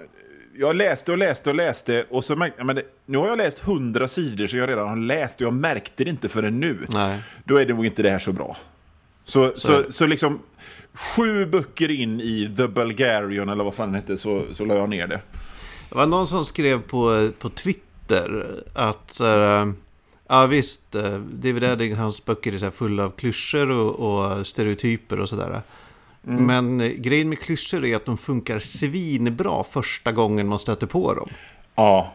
jag 0.56 0.76
läste 0.76 1.12
och 1.12 1.18
läste 1.18 1.50
och 1.50 1.56
läste 1.56 2.06
och 2.10 2.26
så 2.26 2.36
märkte 2.36 2.60
jag, 2.60 2.66
men 2.66 2.76
det, 2.76 2.84
nu 3.06 3.18
har 3.18 3.28
jag 3.28 3.38
läst 3.38 3.60
hundra 3.60 4.08
sidor 4.08 4.48
som 4.48 4.60
jag 4.60 4.70
redan 4.70 4.90
har 4.90 4.96
läst 4.96 5.42
och 5.42 5.48
jag 5.48 5.54
märkte 5.54 6.04
det 6.04 6.10
inte 6.10 6.30
förrän 6.30 6.60
nu. 6.60 6.78
Nej. 6.90 7.20
Då 7.44 7.58
är 7.58 7.66
det 7.66 7.74
nog 7.74 7.86
inte 7.86 8.04
det 8.04 8.10
här 8.10 8.20
så 8.20 8.32
bra. 8.32 8.58
Så, 9.24 9.54
så, 9.56 9.84
så, 9.84 9.92
så 9.92 10.06
liksom 10.06 10.40
sju 10.94 11.46
böcker 11.46 11.92
in 11.92 12.22
i 12.22 12.54
The 12.58 12.68
Bulgarian 12.68 13.50
eller 13.50 13.64
vad 13.64 13.76
fan 13.76 13.92
det 13.92 13.98
hette 13.98 14.18
så, 14.18 14.46
så 14.52 14.66
la 14.66 14.76
jag 14.76 14.90
ner 14.90 15.08
det. 15.08 15.20
Det 15.94 15.98
var 15.98 16.08
någon 16.08 16.28
som 16.28 16.46
skrev 16.46 16.82
på, 16.82 17.30
på 17.40 17.50
Twitter 17.50 18.60
att 18.74 19.12
så 19.12 19.26
här, 19.26 19.74
ja 20.28 20.46
visst, 20.46 20.96
eh, 20.96 21.18
David 21.18 21.64
Edding, 21.64 21.96
hans 21.96 22.26
böcker 22.26 22.54
är 22.54 22.58
så 22.58 22.72
fulla 22.72 23.06
av 23.06 23.10
klyschor 23.10 23.70
och, 23.70 23.96
och 23.96 24.48
stereotyper 24.48 25.20
och 25.20 25.30
sådär. 25.30 25.62
Mm. 26.28 26.46
Men 26.46 26.82
eh, 26.82 26.92
grejen 26.92 27.30
med 27.30 27.40
klyschor 27.40 27.86
är 27.86 27.96
att 27.96 28.06
de 28.06 28.18
funkar 28.18 28.60
svinbra 28.60 29.64
första 29.64 30.12
gången 30.12 30.48
man 30.48 30.60
stöter 30.60 30.88
på 30.88 31.14
dem. 31.14 31.26
Ja. 31.76 32.14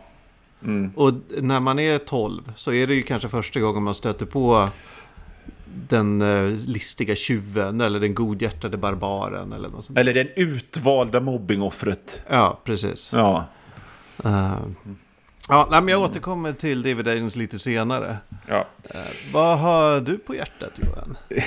Mm. 0.63 0.93
Och 0.97 1.13
när 1.41 1.61
man 1.61 1.79
är 1.79 1.99
12 1.99 2.53
så 2.57 2.73
är 2.73 2.87
det 2.87 2.95
ju 2.95 3.03
kanske 3.03 3.29
första 3.29 3.61
gången 3.61 3.83
man 3.83 3.95
stöter 3.95 4.27
på 4.27 4.69
den 5.89 6.19
listiga 6.67 7.17
tjuven 7.17 7.81
eller 7.81 8.01
den 8.01 8.15
godhjärtade 8.15 8.77
barbaren. 8.77 9.53
Eller, 9.53 9.69
något 9.69 9.85
sånt. 9.85 9.99
eller 9.99 10.15
den 10.15 10.29
utvalda 10.37 11.21
mobbingoffret. 11.21 12.23
Ja, 12.29 12.61
precis. 12.65 13.11
Ja. 13.13 13.47
Uh, 14.27 14.67
ja, 15.49 15.69
men 15.71 15.89
jag 15.89 16.03
återkommer 16.03 16.53
till 16.53 16.83
David 16.83 17.09
Aidens 17.09 17.37
lite 17.37 17.59
senare. 17.59 18.17
Ja. 18.47 18.67
Uh, 18.95 19.01
vad 19.33 19.59
har 19.59 20.01
du 20.01 20.19
på 20.19 20.35
hjärtat, 20.35 20.73
Johan? 20.77 21.17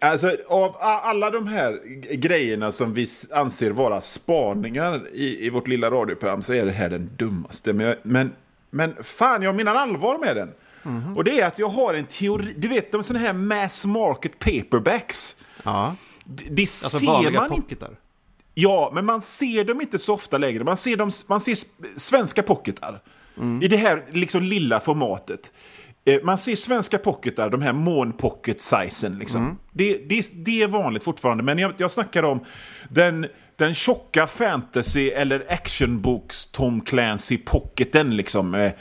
Alltså 0.00 0.36
av 0.48 0.76
alla 0.80 1.30
de 1.30 1.46
här 1.46 1.80
grejerna 2.14 2.72
som 2.72 2.94
vi 2.94 3.06
anser 3.32 3.70
vara 3.70 4.00
spaningar 4.00 5.08
i, 5.12 5.46
i 5.46 5.50
vårt 5.50 5.68
lilla 5.68 5.90
radioprogram 5.90 6.42
så 6.42 6.52
är 6.52 6.64
det 6.64 6.72
här 6.72 6.88
den 6.88 7.10
dummaste. 7.16 7.72
Men, 7.72 7.96
men, 8.02 8.32
men 8.70 8.94
fan, 9.02 9.42
jag 9.42 9.54
menar 9.54 9.74
allvar 9.74 10.18
med 10.18 10.36
den. 10.36 10.52
Mm 10.84 11.02
-hmm. 11.02 11.16
Och 11.16 11.24
det 11.24 11.40
är 11.40 11.46
att 11.46 11.58
jag 11.58 11.68
har 11.68 11.94
en 11.94 12.06
teori. 12.06 12.54
Du 12.56 12.68
vet 12.68 12.92
de 12.92 13.02
sådana 13.02 13.26
här 13.26 13.32
mass 13.32 13.86
market 13.86 14.38
paperbacks. 14.38 15.36
Ja. 15.62 15.96
Det, 16.24 16.44
det 16.44 16.62
alltså 16.62 16.98
ser 16.98 17.30
man 17.30 17.48
pocketar. 17.48 17.90
Ja, 18.54 18.90
men 18.94 19.04
man 19.04 19.20
ser 19.20 19.64
dem 19.64 19.80
inte 19.80 19.98
så 19.98 20.14
ofta 20.14 20.38
längre. 20.38 20.64
Man 20.64 20.76
ser, 20.76 20.96
dem, 20.96 21.10
man 21.28 21.40
ser 21.40 21.56
svenska 21.96 22.42
pocketar. 22.42 23.00
Mm. 23.36 23.62
I 23.62 23.68
det 23.68 23.76
här 23.76 24.04
liksom 24.12 24.42
lilla 24.42 24.80
formatet. 24.80 25.52
Eh, 26.04 26.22
man 26.22 26.38
ser 26.38 26.56
svenska 26.56 26.98
pocketar, 26.98 27.50
de 27.50 27.62
här 27.62 27.72
mån 27.72 28.12
pocket 28.12 28.60
sizen 28.60 29.18
liksom. 29.18 29.42
Mm. 29.42 29.56
Det, 29.72 29.96
det, 30.08 30.30
det, 30.32 30.62
är 30.62 30.68
vanligt 30.68 31.02
fortfarande, 31.02 31.42
men 31.42 31.58
jag, 31.58 31.72
jag 31.76 31.90
snackar 31.90 32.22
om 32.22 32.44
den, 32.88 33.26
den 33.56 33.74
tjocka 33.74 34.26
fantasy 34.26 35.10
eller 35.10 35.44
actionboks 35.48 36.46
Tom 36.46 36.80
Clancy 36.80 37.38
pocketen 37.38 38.16
liksom. 38.16 38.54
Eh, 38.54 38.72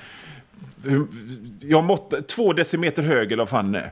jag 1.61 1.83
mått, 1.83 2.27
två 2.27 2.53
decimeter 2.53 3.03
hög 3.03 3.31
eller 3.31 3.41
vad 3.41 3.49
fan 3.49 3.75
är. 3.75 3.91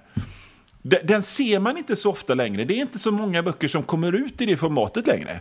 Den 0.82 1.24
ser 1.24 1.60
man 1.60 1.78
inte 1.78 1.96
så 1.96 2.10
ofta 2.10 2.34
längre. 2.34 2.66
Det 2.66 2.74
är 2.74 2.82
inte 2.82 3.00
så 3.00 3.12
många 3.12 3.44
böcker 3.44 3.68
som 3.68 3.84
kommer 3.84 4.12
ut 4.16 4.42
i 4.42 4.46
det 4.46 4.58
formatet 4.58 5.08
längre. 5.08 5.40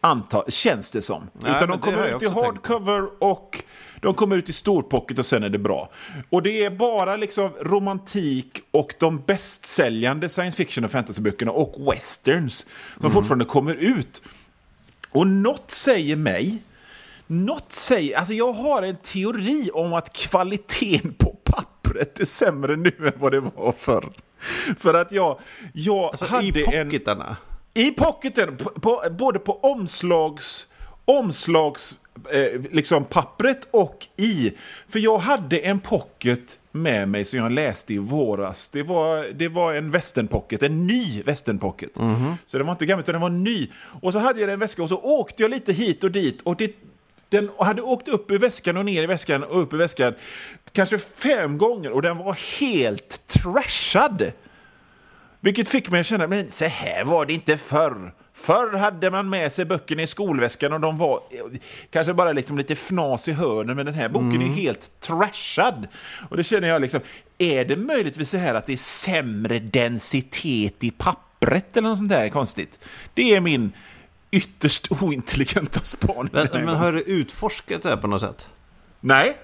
Anta, 0.00 0.44
känns 0.48 0.90
det 0.90 1.02
som. 1.02 1.30
Nej, 1.32 1.52
Utan 1.56 1.68
de 1.68 1.78
kommer 1.78 2.16
ut 2.16 2.22
i 2.22 2.28
hardcover 2.28 3.22
och 3.22 3.62
de 4.00 4.14
kommer 4.14 4.36
ut 4.36 4.48
i 4.48 4.52
storpocket 4.52 5.18
och 5.18 5.26
sen 5.26 5.42
är 5.42 5.48
det 5.48 5.58
bra. 5.58 5.90
Och 6.30 6.42
det 6.42 6.64
är 6.64 6.70
bara 6.70 7.16
liksom 7.16 7.50
romantik 7.60 8.62
och 8.70 8.94
de 8.98 9.22
bästsäljande 9.26 10.28
science 10.28 10.56
fiction 10.56 10.84
och 10.84 10.90
fantasyböckerna 10.90 11.52
och 11.52 11.92
westerns 11.92 12.66
som 12.94 13.00
mm. 13.00 13.12
fortfarande 13.12 13.44
kommer 13.44 13.74
ut. 13.74 14.22
Och 15.10 15.26
något 15.26 15.70
säger 15.70 16.16
mig 16.16 16.62
något 17.30 17.72
säger, 17.72 18.16
alltså 18.18 18.32
jag 18.32 18.52
har 18.52 18.82
en 18.82 18.96
teori 18.96 19.70
om 19.74 19.92
att 19.92 20.12
kvaliteten 20.12 21.14
på 21.18 21.36
pappret 21.44 22.20
är 22.20 22.24
sämre 22.24 22.76
nu 22.76 22.92
än 22.98 23.12
vad 23.16 23.32
det 23.32 23.40
var 23.40 23.72
förr. 23.72 24.12
För 24.78 24.94
att 24.94 25.12
jag, 25.12 25.40
jag 25.72 26.04
alltså 26.04 26.24
hade? 26.24 26.60
En, 26.60 26.90
I 27.74 27.90
pocketen, 27.90 28.56
på, 28.56 28.70
på, 28.70 29.02
både 29.10 29.38
på 29.38 29.60
omslags, 29.60 30.66
omslags 31.04 31.94
eh, 32.30 32.60
liksom 32.70 33.04
pappret 33.04 33.68
och 33.70 34.06
i. 34.16 34.52
För 34.88 34.98
jag 34.98 35.18
hade 35.18 35.58
en 35.58 35.80
pocket 35.80 36.58
med 36.72 37.08
mig 37.08 37.24
som 37.24 37.38
jag 37.38 37.52
läste 37.52 37.94
i 37.94 37.98
våras. 37.98 38.68
Det 38.68 38.82
var, 38.82 39.32
det 39.32 39.48
var 39.48 39.74
en 39.74 39.90
västernpocket, 39.90 40.62
en 40.62 40.86
ny 40.86 41.22
västernpocket. 41.22 41.98
Mm 41.98 42.16
-hmm. 42.16 42.34
Så 42.46 42.58
den 42.58 42.66
var 42.66 42.72
inte 42.72 42.86
gammal 42.86 43.02
utan 43.02 43.12
den 43.12 43.22
var 43.22 43.30
ny. 43.30 43.68
Och 44.02 44.12
så 44.12 44.18
hade 44.18 44.40
jag 44.40 44.50
en 44.50 44.58
väska 44.58 44.82
och 44.82 44.88
så 44.88 44.98
åkte 44.98 45.42
jag 45.42 45.50
lite 45.50 45.72
hit 45.72 46.04
och 46.04 46.10
dit. 46.10 46.42
Och 46.42 46.56
det, 46.56 46.76
den 47.28 47.50
hade 47.58 47.82
åkt 47.82 48.08
upp 48.08 48.30
i 48.30 48.38
väskan 48.38 48.76
och 48.76 48.84
ner 48.84 49.02
i 49.02 49.06
väskan 49.06 49.44
och 49.44 49.62
upp 49.62 49.72
i 49.72 49.76
väskan 49.76 50.14
kanske 50.72 50.98
fem 50.98 51.58
gånger 51.58 51.92
och 51.92 52.02
den 52.02 52.18
var 52.18 52.60
helt 52.60 53.26
trashad. 53.26 54.32
Vilket 55.40 55.68
fick 55.68 55.90
mig 55.90 56.00
att 56.00 56.06
känna, 56.06 56.26
men 56.26 56.48
så 56.48 56.64
här 56.64 57.04
var 57.04 57.26
det 57.26 57.32
inte 57.32 57.56
förr. 57.56 58.14
Förr 58.32 58.78
hade 58.78 59.10
man 59.10 59.30
med 59.30 59.52
sig 59.52 59.64
böckerna 59.64 60.02
i 60.02 60.06
skolväskan 60.06 60.72
och 60.72 60.80
de 60.80 60.98
var 60.98 61.20
kanske 61.90 62.14
bara 62.14 62.32
liksom 62.32 62.58
lite 62.58 62.72
fnas 62.72 63.28
i 63.28 63.32
hörnen, 63.32 63.76
men 63.76 63.86
den 63.86 63.94
här 63.94 64.08
boken 64.08 64.34
mm. 64.34 64.50
är 64.50 64.54
helt 64.54 65.00
trashad. 65.00 65.88
Och 66.28 66.36
det 66.36 66.44
känner 66.44 66.68
jag 66.68 66.82
liksom, 66.82 67.00
är 67.38 67.64
det 67.64 67.76
möjligtvis 67.76 68.30
så 68.30 68.36
här 68.36 68.54
att 68.54 68.66
det 68.66 68.72
är 68.72 68.76
sämre 68.76 69.58
densitet 69.58 70.84
i 70.84 70.90
pappret 70.90 71.76
eller 71.76 71.88
något 71.88 71.98
sånt 71.98 72.10
där 72.10 72.28
konstigt? 72.28 72.78
Det 73.14 73.34
är 73.34 73.40
min 73.40 73.72
ytterst 74.30 74.92
ointelligenta 75.02 75.80
spaning. 75.80 76.30
Men, 76.32 76.48
men 76.52 76.76
har 76.76 76.92
du 76.92 77.00
utforskat 77.00 77.82
det 77.82 77.88
här 77.88 77.96
på 77.96 78.06
något 78.06 78.20
sätt? 78.20 78.48
Nej, 79.00 79.36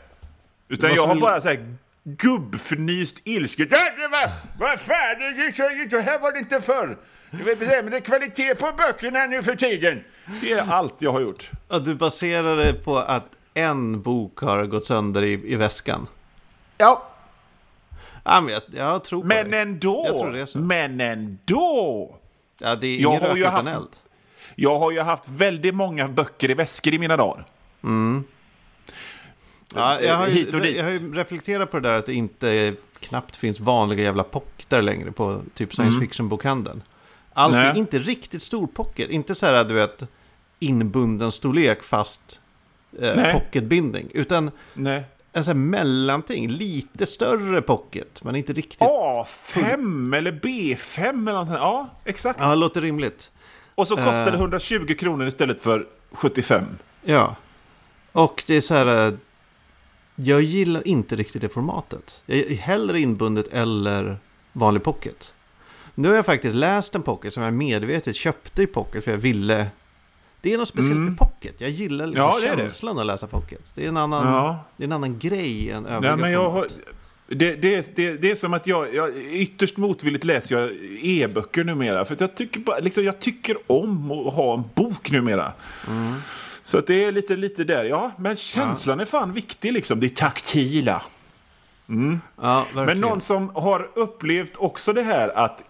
utan 0.69 0.95
jag 0.95 1.07
har 1.07 1.15
bara 1.15 1.41
så 1.41 1.49
här 1.49 1.77
gubbfnyst 2.07 3.21
ilsket. 3.25 3.69
Vad 4.59 4.81
fan, 4.81 5.17
så 5.91 5.99
här 5.99 6.19
var 6.19 6.33
det 6.33 6.39
inte 6.39 6.61
förr. 6.61 6.99
Men 7.31 7.91
det 7.91 7.97
är 7.97 8.01
kvalitet 8.01 8.55
på 8.55 8.73
böckerna 8.77 9.27
nu 9.27 9.43
för 9.43 9.57
tiden. 9.57 10.05
Det 10.41 10.53
är 10.53 10.73
allt 10.73 11.03
jag 11.03 11.13
har 11.13 11.21
gjort. 11.21 11.51
Och 11.69 11.83
du 11.83 11.95
baserar 11.95 12.57
det 12.57 12.73
på 12.73 12.99
att 12.99 13.27
en 13.55 14.03
bok 14.03 14.39
har 14.39 14.67
gått 14.67 14.87
sönder 14.87 15.23
i, 15.23 15.53
i 15.53 15.57
väskan? 15.57 16.07
Ja. 16.79 17.11
Ja, 18.25 18.41
men 18.41 18.53
jag, 18.53 18.63
jag 18.71 19.05
tror 19.05 19.21
på 19.21 19.27
Men 19.27 19.51
det. 19.51 19.59
ändå. 19.59 20.05
Jag 20.07 20.19
tror 20.21 20.33
det 20.33 20.41
är 20.41 20.47
så. 20.47 20.59
Men 20.59 21.01
ändå. 21.01 22.17
Ja, 22.59 22.75
det 22.75 22.87
är 22.87 22.99
ingen 22.99 23.21
rök 23.21 23.37
utan 23.37 23.67
eld. 23.67 23.89
Jag 24.55 24.79
har 24.79 24.91
ju 24.93 25.01
haft 25.01 25.29
väldigt 25.29 25.75
många 25.75 26.09
böcker 26.09 26.51
i 26.51 26.55
väskor 26.55 26.95
i 26.95 26.99
mina 26.99 27.17
dagar. 27.17 27.45
Mm. 27.85 28.25
Ja, 29.75 30.01
jag, 30.01 30.17
har 30.17 30.29
ju, 30.29 30.33
Hit 30.33 30.55
och 30.55 30.61
dit. 30.61 30.77
jag 30.77 30.85
har 30.85 30.91
ju 30.91 31.15
reflekterat 31.15 31.71
på 31.71 31.79
det 31.79 31.89
där 31.89 31.99
att 31.99 32.07
det 32.07 32.15
inte 32.15 32.75
knappt 33.01 33.37
finns 33.37 33.61
vanliga 33.61 34.03
jävla 34.03 34.23
pocketar 34.23 34.83
längre 34.83 35.13
på 35.13 35.43
typ 35.55 35.75
science 35.75 35.97
mm. 35.97 36.01
fiction-bokhandeln. 36.01 36.83
Allt 37.33 37.53
Nej. 37.53 37.67
är 37.67 37.77
inte 37.77 37.99
riktigt 37.99 38.43
stor 38.43 38.67
pocket, 38.67 39.11
inte 39.11 39.35
så 39.35 39.47
här 39.47 39.65
du 39.65 39.75
vet 39.75 40.03
inbunden 40.59 41.33
storlek 41.33 41.83
fast 41.83 42.41
eh, 43.01 43.33
pocketbindning, 43.33 44.11
utan 44.15 44.51
Nej. 44.75 45.05
en 45.33 45.45
sån 45.45 45.53
här 45.53 45.61
mellanting, 45.61 46.49
lite 46.49 47.07
större 47.07 47.63
pocket, 47.63 48.25
men 48.25 48.37
inte 48.37 48.53
riktigt. 48.53 48.81
A5 48.81 50.17
eller 50.17 50.33
B5 50.33 51.01
eller 51.09 51.33
något 51.33 51.47
sånt. 51.47 51.59
Ja, 51.61 51.89
exakt. 52.05 52.41
Ja, 52.41 52.49
det 52.49 52.57
låter 52.57 52.81
rimligt. 52.81 53.31
Och 53.75 53.89
så 53.89 53.97
kostar 53.97 54.31
det 54.31 54.37
120 54.37 54.87
eh. 54.89 54.97
kronor 54.97 55.27
istället 55.27 55.61
för 55.61 55.87
75. 56.13 56.65
Ja. 57.03 57.37
Och 58.13 58.45
det 58.47 58.57
är 58.57 58.61
så 58.61 58.75
här. 58.75 59.17
Jag 60.17 60.43
gillar 60.43 60.89
inte 60.89 61.17
riktigt 61.17 61.43
det 61.43 61.49
formatet. 61.49 62.23
Jag 62.27 62.39
är 62.39 62.55
hellre 62.55 63.01
inbundet 63.01 63.49
eller 63.53 64.19
vanlig 64.53 64.83
pocket. 64.83 65.33
Nu 65.95 66.09
har 66.09 66.15
jag 66.15 66.27
faktiskt 66.27 66.57
läst 66.57 66.95
en 66.95 67.03
pocket 67.03 67.35
som 67.35 67.43
jag 67.43 67.55
medvetet 67.55 68.17
köpte 68.17 68.63
i 68.63 68.67
pocket 68.67 69.05
för 69.05 69.11
jag 69.11 69.19
ville. 69.19 69.67
Det 70.41 70.53
är 70.53 70.59
något 70.59 70.69
speciellt 70.69 70.97
mm. 70.97 71.05
med 71.05 71.19
pocket. 71.19 71.55
Jag 71.59 71.71
gillar 71.71 72.07
liksom 72.07 72.23
ja, 72.23 72.57
känslan 72.57 72.99
att 72.99 73.07
läsa 73.07 73.27
pocket. 73.27 73.63
Det 73.75 73.85
är 73.85 73.89
en 73.89 73.97
annan, 73.97 74.27
ja. 74.27 74.65
det 74.77 74.83
är 74.83 74.87
en 74.87 74.93
annan 74.93 75.19
grej 75.19 75.71
än 75.71 75.87
övriga 75.87 76.11
ja, 76.11 76.17
men 76.17 76.33
jag 76.33 76.51
har, 76.51 76.67
det, 77.29 77.57
det, 77.57 77.97
det, 77.97 78.17
det 78.17 78.31
är 78.31 78.35
som 78.35 78.55
att 78.55 78.67
jag, 78.67 78.95
jag 78.95 79.17
ytterst 79.17 79.77
motvilligt 79.77 80.25
läser 80.25 80.59
jag 80.59 80.71
e-böcker 81.03 81.65
numera. 81.65 82.05
För 82.05 82.17
jag 82.21 82.37
tycker, 82.37 82.61
bara, 82.61 82.79
liksom, 82.79 83.05
jag 83.05 83.19
tycker 83.21 83.57
om 83.67 84.11
att 84.11 84.35
ha 84.35 84.55
en 84.55 84.65
bok 84.75 85.11
numera. 85.11 85.53
Mm. 85.89 86.13
Så 86.67 86.79
att 86.79 86.87
det 86.87 87.05
är 87.05 87.13
lite, 87.13 87.37
lite 87.37 87.65
där. 87.65 87.85
Ja, 87.85 88.11
men 88.19 88.37
känslan 88.37 89.01
är 89.01 89.05
fan 89.05 89.33
viktig 89.33 89.73
liksom. 89.73 90.01
Det 90.01 90.17
taktila. 90.17 91.03
Ja, 92.43 92.59
verkligen. 92.59 92.87
Men 92.87 93.01
någon 93.01 93.21
som 93.21 93.51
har 93.55 93.91
upplevt 93.95 94.57
också 94.57 94.93
det 94.93 95.03
här 95.03 95.29
att 95.39 95.63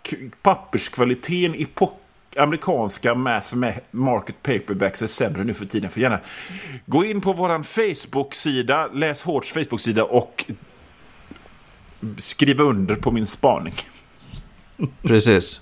papperskvaliteten 0.42 1.54
i 1.54 1.66
po- 1.74 1.90
amerikanska 2.36 3.14
mass 3.14 3.54
ma- 3.54 3.80
market 3.90 4.42
paperbacks 4.42 5.02
är 5.02 5.06
sämre 5.06 5.44
nu 5.44 5.54
för 5.54 5.64
tiden. 5.66 5.90
För 5.90 6.00
gärna 6.00 6.20
gå 6.86 7.04
in 7.04 7.20
på 7.20 7.32
vår 7.32 7.62
Facebook-sida, 7.62 8.88
läs 8.92 9.22
Hårts 9.22 9.52
Facebook-sida 9.52 10.04
och 10.04 10.44
skriv 12.18 12.60
under 12.60 12.94
på 12.94 13.10
min 13.10 13.26
spaning. 13.26 13.74
Precis. 15.02 15.60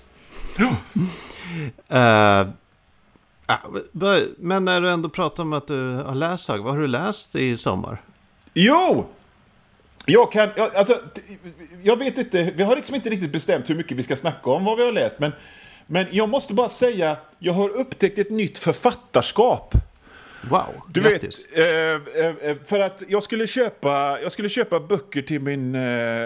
Vad- 1.87 2.53
men 4.37 4.65
när 4.65 4.81
du 4.81 4.89
ändå 4.89 5.09
pratar 5.09 5.43
om 5.43 5.53
att 5.53 5.67
du 5.67 5.93
har 5.93 6.15
läst 6.15 6.43
saker, 6.43 6.63
vad 6.63 6.73
har 6.73 6.81
du 6.81 6.87
läst 6.87 7.35
i 7.35 7.57
sommar? 7.57 8.01
Jo! 8.53 9.07
Jag 10.05 10.31
kan, 10.31 10.49
jag, 10.55 10.75
alltså, 10.75 10.99
jag 11.83 11.97
vet 11.99 12.17
inte, 12.17 12.53
vi 12.55 12.63
har 12.63 12.75
liksom 12.75 12.95
inte 12.95 13.09
riktigt 13.09 13.31
bestämt 13.31 13.69
hur 13.69 13.75
mycket 13.75 13.97
vi 13.97 14.03
ska 14.03 14.15
snacka 14.15 14.49
om 14.49 14.65
vad 14.65 14.77
vi 14.77 14.85
har 14.85 14.91
läst, 14.91 15.15
men, 15.19 15.31
men 15.87 16.05
jag 16.11 16.29
måste 16.29 16.53
bara 16.53 16.69
säga, 16.69 17.17
jag 17.39 17.53
har 17.53 17.69
upptäckt 17.69 18.17
ett 18.17 18.29
nytt 18.29 18.59
författarskap. 18.59 19.73
Wow, 20.49 20.81
Du 20.87 21.01
grattis. 21.01 21.45
vet, 21.55 21.59
eh, 22.15 22.25
eh, 22.25 22.35
eh, 22.49 22.57
för 22.65 22.79
att 22.79 23.03
jag 23.07 23.23
skulle 23.23 23.47
köpa, 23.47 24.19
jag 24.21 24.31
skulle 24.31 24.49
köpa 24.49 24.79
böcker 24.79 25.21
till 25.21 25.41
min... 25.41 25.75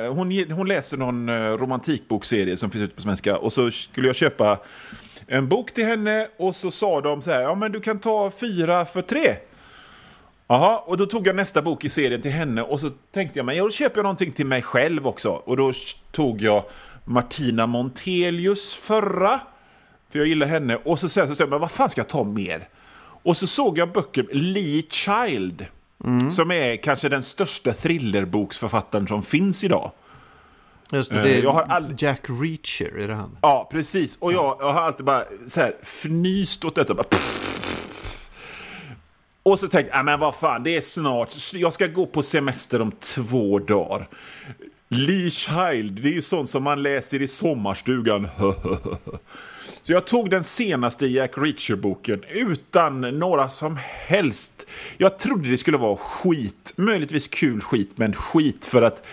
Hon, 0.09 0.51
hon 0.51 0.67
läser 0.67 0.97
någon 0.97 1.29
romantikbokserie 1.57 2.57
som 2.57 2.71
finns 2.71 2.83
ute 2.83 2.95
på 2.95 3.01
svenska. 3.01 3.37
Och 3.37 3.53
så 3.53 3.71
skulle 3.71 4.07
jag 4.07 4.15
köpa 4.15 4.59
en 5.31 5.47
bok 5.47 5.71
till 5.71 5.85
henne 5.85 6.27
och 6.37 6.55
så 6.55 6.71
sa 6.71 7.01
de 7.01 7.21
så 7.21 7.31
här, 7.31 7.41
ja 7.41 7.55
men 7.55 7.71
du 7.71 7.79
kan 7.79 7.99
ta 7.99 8.31
fyra 8.31 8.85
för 8.85 9.01
tre. 9.01 9.35
Jaha, 10.47 10.77
och 10.77 10.97
då 10.97 11.05
tog 11.05 11.27
jag 11.27 11.35
nästa 11.35 11.61
bok 11.61 11.85
i 11.85 11.89
serien 11.89 12.21
till 12.21 12.31
henne 12.31 12.61
och 12.61 12.79
så 12.79 12.89
tänkte 13.11 13.39
jag, 13.39 13.45
men 13.45 13.57
då 13.57 13.69
köper 13.69 13.97
jag 13.97 14.03
någonting 14.03 14.31
till 14.31 14.45
mig 14.45 14.61
själv 14.61 15.07
också. 15.07 15.29
Och 15.29 15.57
då 15.57 15.71
tog 16.11 16.41
jag 16.41 16.63
Martina 17.05 17.67
Montelius 17.67 18.73
förra, 18.73 19.39
för 20.09 20.19
jag 20.19 20.27
gillar 20.27 20.47
henne. 20.47 20.75
Och 20.75 20.99
så 20.99 21.09
sen 21.09 21.27
så 21.27 21.35
sa 21.35 21.43
jag, 21.43 21.49
men 21.49 21.59
vad 21.59 21.71
fan 21.71 21.89
ska 21.89 21.99
jag 21.99 22.07
ta 22.07 22.23
mer? 22.23 22.67
Och 23.23 23.37
så 23.37 23.47
såg 23.47 23.77
jag 23.77 23.91
böcker, 23.91 24.27
Lee 24.31 24.83
Child, 24.89 25.65
som 26.31 26.51
är 26.51 26.75
kanske 26.75 27.09
den 27.09 27.23
största 27.23 27.73
thrillerboksförfattaren 27.73 29.07
som 29.07 29.23
finns 29.23 29.63
idag. 29.63 29.91
Just 30.91 31.11
det, 31.11 31.17
eh, 31.17 31.23
det 31.23 31.35
är 31.35 31.43
jag 31.43 31.51
har 31.53 31.61
all- 31.61 31.95
Jack 31.97 32.21
Reacher, 32.27 32.97
är 32.99 33.07
det 33.07 33.13
han? 33.13 33.37
Ja, 33.41 33.69
precis. 33.71 34.17
Och 34.17 34.33
jag, 34.33 34.57
jag 34.59 34.73
har 34.73 34.81
alltid 34.81 35.05
bara 35.05 35.23
så 35.47 35.61
här 35.61 35.75
fnyst 35.81 36.65
åt 36.65 36.75
detta. 36.75 36.93
Bara, 36.93 37.07
och 39.43 39.59
så 39.59 39.67
tänkte 39.67 39.91
jag, 39.93 39.99
"Ah, 39.99 40.03
men 40.03 40.19
vad 40.19 40.35
fan, 40.35 40.63
det 40.63 40.75
är 40.77 40.81
snart. 40.81 41.33
Jag 41.53 41.73
ska 41.73 41.87
gå 41.87 42.05
på 42.05 42.23
semester 42.23 42.81
om 42.81 42.91
två 42.91 43.59
dagar. 43.59 44.07
Lee 44.89 45.29
Child, 45.29 45.91
det 46.01 46.09
är 46.09 46.13
ju 46.13 46.21
sånt 46.21 46.49
som 46.49 46.63
man 46.63 46.83
läser 46.83 47.21
i 47.21 47.27
sommarstugan. 47.27 48.27
Så 49.81 49.93
jag 49.93 50.07
tog 50.07 50.29
den 50.29 50.43
senaste 50.43 51.07
Jack 51.07 51.31
Reacher-boken 51.37 52.23
utan 52.29 53.01
några 53.19 53.49
som 53.49 53.77
helst... 53.83 54.67
Jag 54.97 55.19
trodde 55.19 55.49
det 55.49 55.57
skulle 55.57 55.77
vara 55.77 55.95
skit, 55.97 56.73
möjligtvis 56.75 57.27
kul 57.27 57.61
skit, 57.61 57.91
men 57.95 58.13
skit 58.13 58.65
för 58.65 58.81
att 58.81 59.03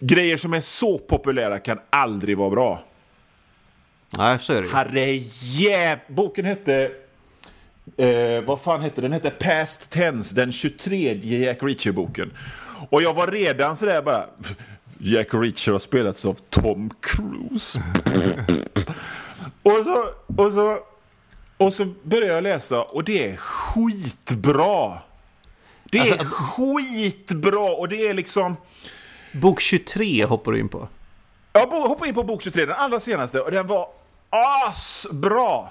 grejer 0.00 0.36
som 0.36 0.54
är 0.54 0.60
så 0.60 0.98
populära 0.98 1.58
kan 1.58 1.78
aldrig 1.90 2.38
vara 2.38 2.50
bra. 2.50 2.82
Nej, 4.10 4.38
så 4.40 4.52
är 4.52 4.62
det. 4.62 4.68
Herrejäv... 4.68 5.98
Boken 6.08 6.44
hette... 6.44 6.90
Eh, 7.96 8.40
vad 8.44 8.60
fan 8.60 8.80
hette 8.82 9.00
den? 9.00 9.10
Den 9.10 9.22
hette 9.22 9.30
Past 9.30 9.90
Tense, 9.90 10.34
den 10.34 10.52
23 10.52 11.14
Jack 11.22 11.62
Reacher-boken. 11.62 12.32
Och 12.90 13.02
jag 13.02 13.14
var 13.14 13.26
redan 13.26 13.76
sådär 13.76 14.02
bara... 14.02 14.26
Jack 14.98 15.34
Reacher 15.34 15.72
har 15.72 15.78
spelats 15.78 16.24
av 16.24 16.38
Tom 16.50 16.90
Cruise. 17.00 17.82
och, 19.62 19.84
så, 19.84 20.08
och, 20.42 20.52
så, 20.52 20.78
och 21.56 21.72
så 21.72 21.84
började 22.02 22.34
jag 22.34 22.42
läsa 22.42 22.82
och 22.82 23.04
det 23.04 23.28
är 23.30 23.36
skitbra. 23.36 24.98
Det 25.82 25.98
är 25.98 26.12
Alltså- 26.12 26.26
skitbra 26.34 27.70
och 27.70 27.88
det 27.88 28.08
är 28.08 28.14
liksom... 28.14 28.56
Bok 29.40 29.60
23 29.60 30.24
hoppar 30.24 30.52
du 30.52 30.58
in 30.58 30.68
på. 30.68 30.88
Jag 31.52 31.66
hoppade 31.66 32.08
in 32.08 32.14
på 32.14 32.22
bok 32.22 32.42
23, 32.42 32.66
den 32.66 32.74
allra 32.78 33.00
senaste, 33.00 33.40
och 33.40 33.50
den 33.50 33.66
var 33.66 33.88
asbra! 34.30 35.68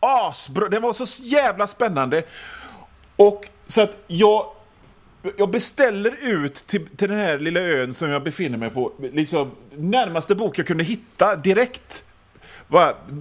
Asbra! 0.00 0.68
Den 0.68 0.82
var 0.82 0.92
så 0.92 1.22
jävla 1.22 1.66
spännande. 1.66 2.22
Och 3.16 3.48
så 3.66 3.80
att 3.82 3.98
jag, 4.06 4.46
jag 5.36 5.50
beställer 5.50 6.16
ut 6.22 6.54
till, 6.54 6.86
till 6.96 7.08
den 7.08 7.18
här 7.18 7.38
lilla 7.38 7.60
ön 7.60 7.94
som 7.94 8.10
jag 8.10 8.24
befinner 8.24 8.58
mig 8.58 8.70
på, 8.70 8.92
liksom 9.12 9.50
närmaste 9.76 10.34
bok 10.34 10.58
jag 10.58 10.66
kunde 10.66 10.84
hitta 10.84 11.36
direkt. 11.36 12.04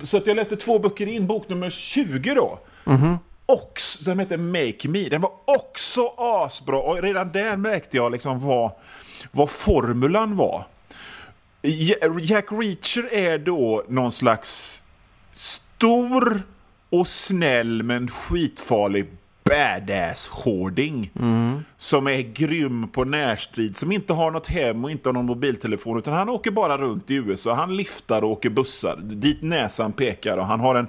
Så 0.03 0.17
att 0.17 0.27
jag 0.27 0.35
läste 0.35 0.55
två 0.55 0.79
böcker 0.79 1.07
in, 1.07 1.27
bok 1.27 1.49
nummer 1.49 1.69
20 1.69 2.33
då. 2.33 2.59
Ox, 3.45 3.83
som 3.83 4.19
heter 4.19 4.37
Make 4.37 4.87
Me. 4.87 5.09
Den 5.09 5.21
var 5.21 5.31
också 5.45 6.13
asbra 6.17 6.77
och 6.77 7.01
redan 7.01 7.31
där 7.31 7.57
märkte 7.57 7.97
jag 7.97 8.11
liksom 8.11 8.39
vad, 8.39 8.71
vad 9.31 9.49
formulan 9.49 10.35
var. 10.35 10.63
Jack 12.21 12.45
Reacher 12.51 13.13
är 13.13 13.37
då 13.37 13.83
någon 13.87 14.11
slags 14.11 14.81
stor 15.33 16.41
och 16.89 17.07
snäll 17.07 17.83
men 17.83 18.07
skitfarlig 18.07 19.05
badass-hårding. 19.49 21.11
Som 21.77 22.07
är 22.07 22.21
grym 22.21 22.87
på 22.87 23.03
närstrid, 23.03 23.77
som 23.77 23.91
inte 23.91 24.13
har 24.13 24.31
något 24.31 24.47
hem 24.47 24.83
och 24.83 24.91
inte 24.91 25.09
har 25.09 25.13
någon 25.13 25.25
mobiltelefon. 25.25 25.97
Utan 25.97 26.13
han 26.13 26.29
åker 26.29 26.51
bara 26.51 26.77
runt 26.77 27.11
i 27.11 27.15
USA. 27.15 27.53
Han 27.53 27.75
liftar 27.75 28.21
och 28.21 28.31
åker 28.31 28.49
bussar 28.49 28.99
dit 29.01 29.41
näsan 29.41 29.93
pekar. 29.93 30.37
Och 30.37 30.45
han 30.45 30.59
har 30.59 30.75
en, 30.75 30.87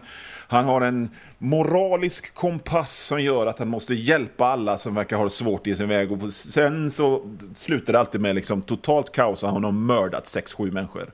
han 0.48 0.64
har 0.64 0.80
en 0.80 1.10
moralisk 1.38 2.34
kompass 2.34 2.96
som 2.96 3.22
gör 3.22 3.46
att 3.46 3.58
han 3.58 3.68
måste 3.68 3.94
hjälpa 3.94 4.46
alla 4.46 4.78
som 4.78 4.94
verkar 4.94 5.16
ha 5.16 5.24
det 5.24 5.30
svårt 5.30 5.66
i 5.66 5.76
sin 5.76 5.88
väg. 5.88 6.12
Och 6.12 6.32
sen 6.32 6.90
så 6.90 7.22
slutar 7.54 7.92
det 7.92 8.00
alltid 8.00 8.20
med 8.20 8.34
liksom 8.34 8.62
totalt 8.62 9.12
kaos 9.12 9.42
och 9.42 9.50
han 9.50 9.64
har 9.64 9.72
mördat 9.72 10.24
6-7 10.24 10.70
människor. 10.70 11.12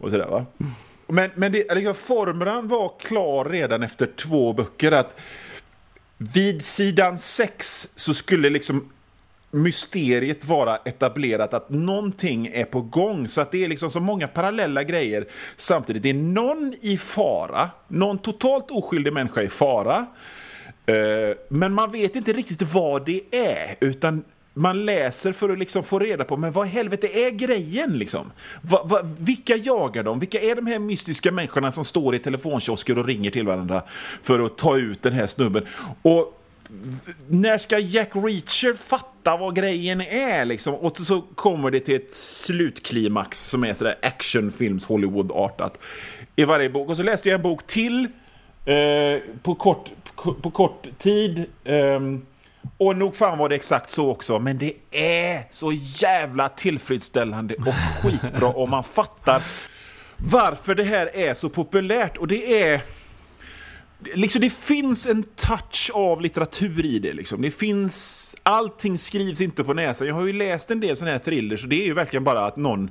Och 0.00 0.10
sådär 0.10 0.28
va. 0.28 0.46
Men, 1.08 1.30
men 1.34 1.52
det, 1.52 1.74
liksom, 1.74 1.94
formeln 1.94 2.68
var 2.68 2.92
klar 2.98 3.44
redan 3.44 3.82
efter 3.82 4.06
två 4.06 4.52
böcker. 4.52 4.92
att 4.92 5.16
vid 6.18 6.64
sidan 6.64 7.18
6 7.18 7.88
så 7.94 8.14
skulle 8.14 8.50
liksom 8.50 8.90
mysteriet 9.50 10.44
vara 10.44 10.76
etablerat 10.76 11.54
att 11.54 11.70
någonting 11.70 12.46
är 12.46 12.64
på 12.64 12.80
gång. 12.80 13.28
Så 13.28 13.40
att 13.40 13.52
det 13.52 13.64
är 13.64 13.68
liksom 13.68 13.90
så 13.90 14.00
många 14.00 14.28
parallella 14.28 14.82
grejer 14.84 15.26
samtidigt. 15.56 16.02
Det 16.02 16.10
är 16.10 16.14
någon 16.14 16.74
i 16.80 16.98
fara, 16.98 17.70
någon 17.88 18.18
totalt 18.18 18.70
oskyldig 18.70 19.12
människa 19.12 19.42
i 19.42 19.48
fara. 19.48 20.06
Eh, 20.86 21.36
men 21.48 21.72
man 21.72 21.92
vet 21.92 22.16
inte 22.16 22.32
riktigt 22.32 22.62
vad 22.74 23.06
det 23.06 23.22
är, 23.30 23.76
utan 23.80 24.24
man 24.58 24.84
läser 24.84 25.32
för 25.32 25.50
att 25.50 25.58
liksom 25.58 25.84
få 25.84 25.98
reda 25.98 26.24
på 26.24 26.36
men 26.36 26.52
vad 26.52 26.66
i 26.66 26.70
helvete 26.70 27.06
är 27.06 27.30
grejen 27.30 27.98
liksom? 27.98 28.32
Va, 28.60 28.82
va, 28.84 28.98
vilka 29.18 29.56
jagar 29.56 30.02
de? 30.02 30.18
Vilka 30.18 30.40
är 30.40 30.54
de 30.54 30.66
här 30.66 30.78
mystiska 30.78 31.32
människorna 31.32 31.72
som 31.72 31.84
står 31.84 32.14
i 32.14 32.18
telefonkiosker 32.18 32.98
och 32.98 33.06
ringer 33.06 33.30
till 33.30 33.46
varandra 33.46 33.82
för 34.22 34.44
att 34.44 34.58
ta 34.58 34.76
ut 34.76 35.02
den 35.02 35.12
här 35.12 35.26
snubben? 35.26 35.66
Och 36.02 36.42
när 37.28 37.58
ska 37.58 37.78
Jack 37.78 38.10
Reacher 38.14 38.72
fatta 38.72 39.36
vad 39.36 39.56
grejen 39.56 40.00
är 40.00 40.44
liksom? 40.44 40.74
Och 40.74 40.98
så 40.98 41.22
kommer 41.34 41.70
det 41.70 41.80
till 41.80 41.96
ett 41.96 42.14
slutklimax 42.14 43.40
som 43.48 43.64
är 43.64 43.74
sådär 43.74 43.98
actionfilms 44.02 44.86
Hollywood-artat 44.86 45.78
i 46.36 46.44
varje 46.44 46.70
bok. 46.70 46.88
Och 46.88 46.96
så 46.96 47.02
läste 47.02 47.28
jag 47.28 47.36
en 47.36 47.42
bok 47.42 47.66
till 47.66 48.08
eh, 48.64 49.20
på, 49.42 49.54
kort, 49.54 49.90
på, 50.14 50.34
på 50.34 50.50
kort 50.50 50.86
tid. 50.98 51.44
Eh, 51.64 52.00
och 52.76 52.96
nog 52.96 53.16
fan 53.16 53.38
var 53.38 53.48
det 53.48 53.54
exakt 53.54 53.90
så 53.90 54.10
också, 54.10 54.38
men 54.38 54.58
det 54.58 54.72
är 54.90 55.46
så 55.50 55.72
jävla 55.72 56.48
tillfredsställande 56.48 57.54
och 57.54 57.74
skitbra 58.02 58.48
om 58.48 58.70
man 58.70 58.84
fattar 58.84 59.42
varför 60.16 60.74
det 60.74 60.84
här 60.84 61.10
är 61.16 61.34
så 61.34 61.48
populärt. 61.48 62.16
Och 62.16 62.28
det 62.28 62.62
är... 62.62 62.80
Liksom 63.98 64.40
det 64.40 64.50
finns 64.50 65.06
en 65.06 65.22
touch 65.22 65.90
av 65.94 66.20
litteratur 66.20 66.84
i 66.84 66.98
det. 66.98 67.12
Liksom. 67.12 67.42
Det 67.42 67.50
finns, 67.50 68.36
allting 68.42 68.98
skrivs 68.98 69.40
inte 69.40 69.64
på 69.64 69.74
näsan. 69.74 70.06
Jag 70.06 70.14
har 70.14 70.26
ju 70.26 70.32
läst 70.32 70.70
en 70.70 70.80
del 70.80 70.96
sådana 70.96 71.12
här 71.12 71.18
thrillers 71.18 71.62
och 71.62 71.68
det 71.68 71.82
är 71.82 71.86
ju 71.86 71.94
verkligen 71.94 72.24
bara 72.24 72.46
att 72.46 72.56
någon, 72.56 72.90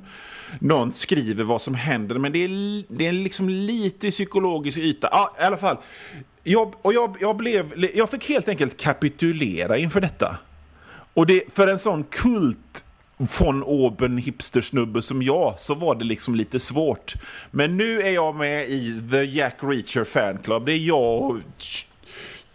någon 0.60 0.92
skriver 0.92 1.44
vad 1.44 1.62
som 1.62 1.74
händer. 1.74 2.18
Men 2.18 2.32
det 2.32 2.44
är, 2.44 2.84
det 2.94 3.06
är 3.06 3.12
liksom 3.12 3.48
lite 3.48 4.10
psykologisk 4.10 4.78
yta. 4.78 5.08
Ja, 5.12 5.36
i 5.40 5.42
alla 5.42 5.56
fall. 5.56 5.76
Jag, 6.42 6.74
och 6.82 6.92
jag, 6.92 7.16
jag, 7.20 7.36
blev, 7.36 7.90
jag 7.94 8.10
fick 8.10 8.28
helt 8.28 8.48
enkelt 8.48 8.76
kapitulera 8.76 9.78
inför 9.78 10.00
detta. 10.00 10.36
Och 11.14 11.26
det, 11.26 11.42
för 11.52 11.68
en 11.68 11.78
sån 11.78 12.04
kult 12.04 12.84
von 13.16 13.62
oben 13.62 14.18
hipstersnubbe 14.18 15.02
som 15.02 15.22
jag 15.22 15.54
så 15.58 15.74
var 15.74 15.94
det 15.94 16.04
liksom 16.04 16.34
lite 16.34 16.60
svårt. 16.60 17.14
Men 17.50 17.76
nu 17.76 18.02
är 18.02 18.10
jag 18.10 18.34
med 18.34 18.68
i 18.68 19.02
The 19.10 19.24
Jack 19.24 19.56
Reacher 19.60 20.04
Fan 20.04 20.38
Club. 20.38 20.66
Det 20.66 20.72
är 20.72 20.78
jag 20.78 21.22
och 21.22 21.36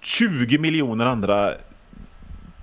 20 0.02 0.58
miljoner 0.58 1.06
andra 1.06 1.54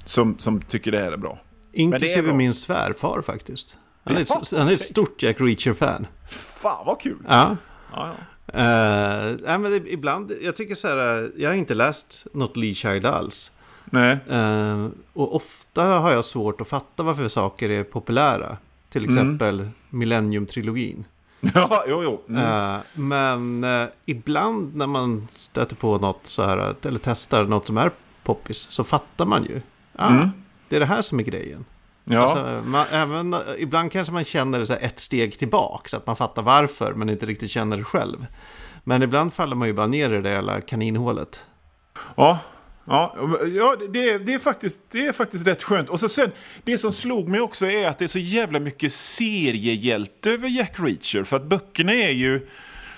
som, 0.05 0.39
som 0.39 0.61
tycker 0.61 0.93
det 0.93 1.01
här 1.01 1.13
är 1.13 1.17
bra. 1.17 1.39
Inklusive 1.73 2.23
bra. 2.23 2.35
min 2.35 2.55
svärfar 2.55 3.23
faktiskt. 3.23 3.77
Han 4.05 4.17
är, 4.17 4.21
ett, 4.21 4.53
han 4.53 4.69
är 4.69 4.73
ett 4.73 4.81
stort 4.81 5.23
Jack 5.23 5.41
Reacher-fan. 5.41 6.07
Fan 6.31 6.87
vad 6.87 7.01
kul! 7.01 7.19
Ja. 7.29 7.57
Ja, 7.93 8.07
ja. 8.07 8.15
Uh, 8.55 9.37
nej, 9.45 9.59
men 9.59 9.71
det, 9.71 9.93
ibland, 9.93 10.33
jag 10.43 10.57
tycker 10.57 10.75
så 10.75 10.89
här, 10.89 11.23
eh, 11.23 11.29
jag 11.37 11.51
har 11.51 11.55
inte 11.55 11.75
läst 11.75 12.27
något 12.33 12.57
Lee 12.57 12.75
Child 12.75 13.07
alls. 13.07 13.51
Nej. 13.91 14.19
Eh, 14.31 14.87
och 15.13 15.37
ofta 15.37 15.83
har 15.85 16.11
jag 16.13 16.25
svårt 16.25 16.61
att 16.61 16.69
fatta 16.69 17.03
varför 17.03 17.29
saker 17.29 17.69
är 17.71 17.85
populära. 17.85 18.57
Till 18.91 19.03
Mm. 19.05 19.15
exempel 19.15 19.69
Millennium-trilogin. 19.91 21.05
Ja, 21.55 21.85
jo, 21.89 22.03
jo. 22.03 22.21
Mm. 22.29 22.75
Eh, 22.75 22.81
men 22.95 23.65
eh, 23.65 23.89
ibland 24.07 24.77
när 24.77 24.87
man 24.87 25.29
stöter 25.31 25.77
på 25.77 25.99
något 25.99 26.21
så 26.23 26.43
här, 26.43 26.75
eller 26.83 26.99
testar 27.03 27.45
något 27.45 27.67
som 27.67 27.77
är 27.79 27.91
poppis, 28.23 28.59
så 28.59 28.85
fattar 28.85 29.27
man 29.27 29.45
ju. 29.45 29.61
Ah, 29.97 30.09
Mm. 30.09 30.29
Det 30.69 30.77
är 30.77 30.81
det 30.81 30.87
här 30.87 31.03
som 31.03 31.19
är 31.21 31.23
grejen. 31.25 31.65
Ja. 32.05 32.21
Alltså, 32.23 32.69
man, 32.71 32.87
även, 32.93 33.37
ibland 33.59 33.93
kanske 33.93 34.13
man 34.15 34.25
känner 34.25 34.59
det 34.59 34.67
så 34.67 34.73
ett 34.75 34.99
steg 35.01 35.39
tillbaka, 35.39 35.89
så 35.89 35.97
att 35.97 36.07
man 36.07 36.17
fattar 36.17 36.43
varför, 36.43 36.93
men 36.95 37.09
inte 37.11 37.27
riktigt 37.27 37.51
känner 37.51 37.77
det 37.77 37.85
själv. 37.85 38.27
Men 38.85 39.03
ibland 39.03 39.33
faller 39.33 39.57
man 39.57 39.69
ju 39.69 39.75
bara 39.75 39.87
ner 39.87 40.11
i 40.11 40.21
det 40.23 40.31
jävla 40.31 40.61
kaninhålet. 40.61 41.45
Ja, 42.17 42.39
ja, 42.89 43.17
ja 43.55 43.77
det, 43.89 44.11
är, 44.11 44.19
det, 44.19 44.35
är 44.35 44.39
faktiskt, 44.39 44.81
det 44.91 45.07
är 45.07 45.13
faktiskt 45.13 45.47
rätt 45.47 45.63
skönt. 45.63 45.89
Och 45.89 46.01
så 46.01 46.09
sen, 46.09 46.33
det 46.65 46.79
som 46.79 46.93
slog 46.93 47.29
mig 47.29 47.41
också 47.41 47.67
är 47.67 47.89
att 47.89 47.99
det 47.99 48.05
är 48.05 48.09
så 48.09 48.19
jävla 48.19 48.61
mycket 48.61 48.93
seriehjälte 48.93 50.31
över 50.31 50.49
Jack 50.49 50.75
Reacher. 50.79 51.25
För 51.25 51.37
att 51.37 51.45
böckerna 51.45 51.93
är 51.93 52.11
ju 52.11 52.49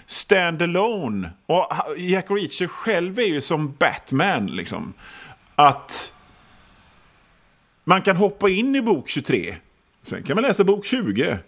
stand-alone. 0.07 1.31
Och 1.47 1.67
Jack 1.97 2.31
Reacher 2.31 2.67
själv 2.67 3.19
är 3.19 3.27
ju 3.27 3.41
som 3.41 3.75
Batman, 3.79 4.47
liksom. 4.47 4.95
Att 5.55 6.13
man 7.85 8.03
kan 8.03 8.17
hoppa 8.17 8.49
in 8.49 8.77
i 8.77 8.83
bok 8.83 9.09
23. 9.09 9.57
Sen 10.03 10.23
kan 10.23 10.35
man 10.35 10.45
läsa 10.45 10.65
bok 10.65 10.87
20. 10.87 11.39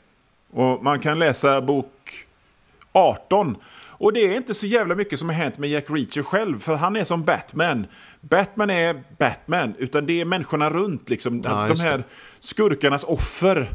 Och 0.51 0.85
man 0.85 1.01
kan 1.01 1.19
läsa 1.19 1.61
bok 1.61 2.27
18. 2.93 3.57
Och 4.03 4.13
det 4.13 4.21
är 4.21 4.37
inte 4.37 4.55
så 4.55 4.67
jävla 4.67 4.95
mycket 4.95 5.19
som 5.19 5.29
har 5.29 5.37
hänt 5.37 5.59
med 5.59 5.71
Jack 5.71 5.85
Reacher 5.89 6.23
själv, 6.23 6.59
för 6.59 6.75
han 6.75 6.97
är 6.97 7.05
som 7.05 7.25
Batman. 7.25 7.87
Batman 8.21 8.71
är 8.71 9.03
Batman, 9.19 9.75
utan 9.79 10.07
det 10.07 10.21
är 10.21 10.25
människorna 10.25 10.71
runt, 10.71 11.11
liksom. 11.11 11.43
Ja, 11.45 11.69
de 11.69 11.81
här 11.81 12.05
skurkarnas 12.41 13.05
offer. 13.05 13.71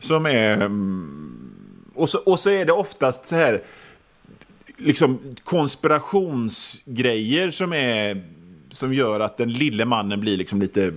Som 0.00 0.26
är... 0.26 0.52
mm, 0.52 1.50
Och 1.94 2.08
så, 2.08 2.18
och 2.18 2.40
så 2.40 2.50
är 2.50 2.64
det 2.64 2.72
oftast 2.72 3.28
så 3.28 3.36
här... 3.36 3.62
Liksom 4.76 5.18
konspirationsgrejer 5.44 7.50
som 7.50 7.72
är... 7.72 8.22
Som 8.70 8.94
gör 8.94 9.20
att 9.20 9.36
den 9.36 9.52
lille 9.52 9.84
mannen 9.84 10.20
blir 10.20 10.36
liksom 10.36 10.60
lite 10.60 10.92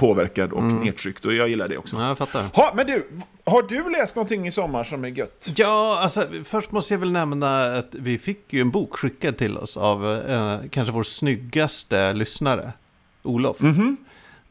påverkad 0.00 0.52
och 0.52 0.62
nedtryckt. 0.62 1.24
Och 1.24 1.34
jag 1.34 1.48
gillar 1.48 1.68
det 1.68 1.78
också. 1.78 1.96
Ja, 1.96 2.08
jag 2.08 2.18
fattar. 2.18 2.48
Ha, 2.54 2.72
men 2.74 2.86
du, 2.86 3.08
har 3.44 3.62
du 3.62 3.90
läst 3.90 4.16
någonting 4.16 4.46
i 4.46 4.50
sommar 4.50 4.84
som 4.84 5.04
är 5.04 5.08
gött? 5.08 5.48
Ja, 5.56 6.00
alltså 6.02 6.24
först 6.44 6.72
måste 6.72 6.94
jag 6.94 6.98
väl 6.98 7.12
nämna 7.12 7.62
att 7.64 7.88
vi 7.94 8.18
fick 8.18 8.52
ju 8.52 8.60
en 8.60 8.70
bok 8.70 8.96
skickad 8.96 9.38
till 9.38 9.56
oss 9.58 9.76
av 9.76 10.06
eh, 10.28 10.58
kanske 10.70 10.92
vår 10.92 11.02
snyggaste 11.02 12.12
lyssnare, 12.12 12.72
Olof. 13.22 13.60
Mhm. 13.60 13.96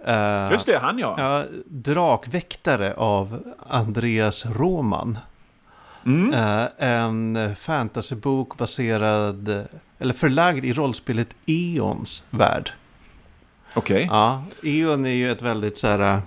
Eh, 0.06 0.52
Just 0.52 0.66
det, 0.66 0.78
han 0.78 1.00
ja. 1.00 1.16
Ja, 1.18 1.44
Drakväktare 1.66 2.94
av 2.94 3.54
Andreas 3.68 4.46
Roman. 4.46 5.18
Mm. 6.06 6.34
Eh, 6.34 6.90
en 6.90 7.56
fantasybok 7.56 8.58
baserad, 8.58 9.68
eller 10.00 10.14
förlagd 10.14 10.66
i 10.66 10.74
rollspelet 10.74 11.30
Eons 11.48 12.26
värld. 12.30 12.72
Okej. 13.74 14.08
Ja, 14.12 14.44
Eon 14.64 15.06
är 15.06 15.10
ju 15.14 15.32
ett 15.32 15.42
väldigt 15.42 15.78
så 15.78 15.88
här... 15.88 16.22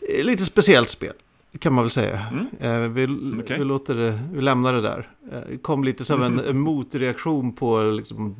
eh, 0.00 0.24
lite 0.24 0.44
speciellt 0.44 0.88
spel. 0.90 1.12
Kan 1.58 1.72
man 1.72 1.84
väl 1.84 1.90
säga. 1.90 2.20
Eh, 2.60 2.78
vi, 2.78 3.06
okej. 3.42 3.58
vi, 3.58 3.64
låter 3.64 3.94
det, 3.94 4.20
vi 4.32 4.40
lämnar 4.40 4.72
det 4.72 4.80
där. 4.80 5.08
Eh, 5.32 5.58
kom 5.58 5.84
lite 5.84 6.04
som 6.04 6.22
en, 6.22 6.40
en 6.40 6.60
motreaktion 6.60 7.52
på 7.52 7.82
liksom, 7.82 8.36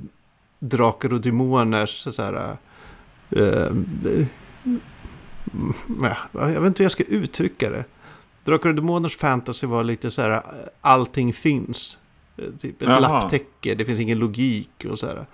Drakar 0.58 1.12
och 1.12 1.20
Demoners 1.20 1.90
så 1.90 2.22
här... 2.22 2.56
Eh, 3.30 3.72
ja, 6.00 6.16
jag 6.32 6.60
vet 6.60 6.66
inte 6.66 6.82
hur 6.82 6.84
jag 6.84 6.92
ska 6.92 7.04
uttrycka 7.04 7.70
det. 7.70 7.84
Drakar 8.44 8.68
och 8.68 8.74
Demoners 8.74 9.16
fantasy 9.16 9.66
var 9.66 9.84
lite 9.84 10.10
så 10.10 10.22
här, 10.22 10.42
allting 10.80 11.32
finns. 11.32 11.98
Typ 12.58 12.82
ett 12.82 12.88
Jaha. 12.88 13.00
lapptäcke, 13.00 13.74
det 13.74 13.84
finns 13.84 14.00
ingen 14.00 14.18
logik 14.18 14.86
och 14.90 14.98
så 14.98 15.06
här. 15.06 15.26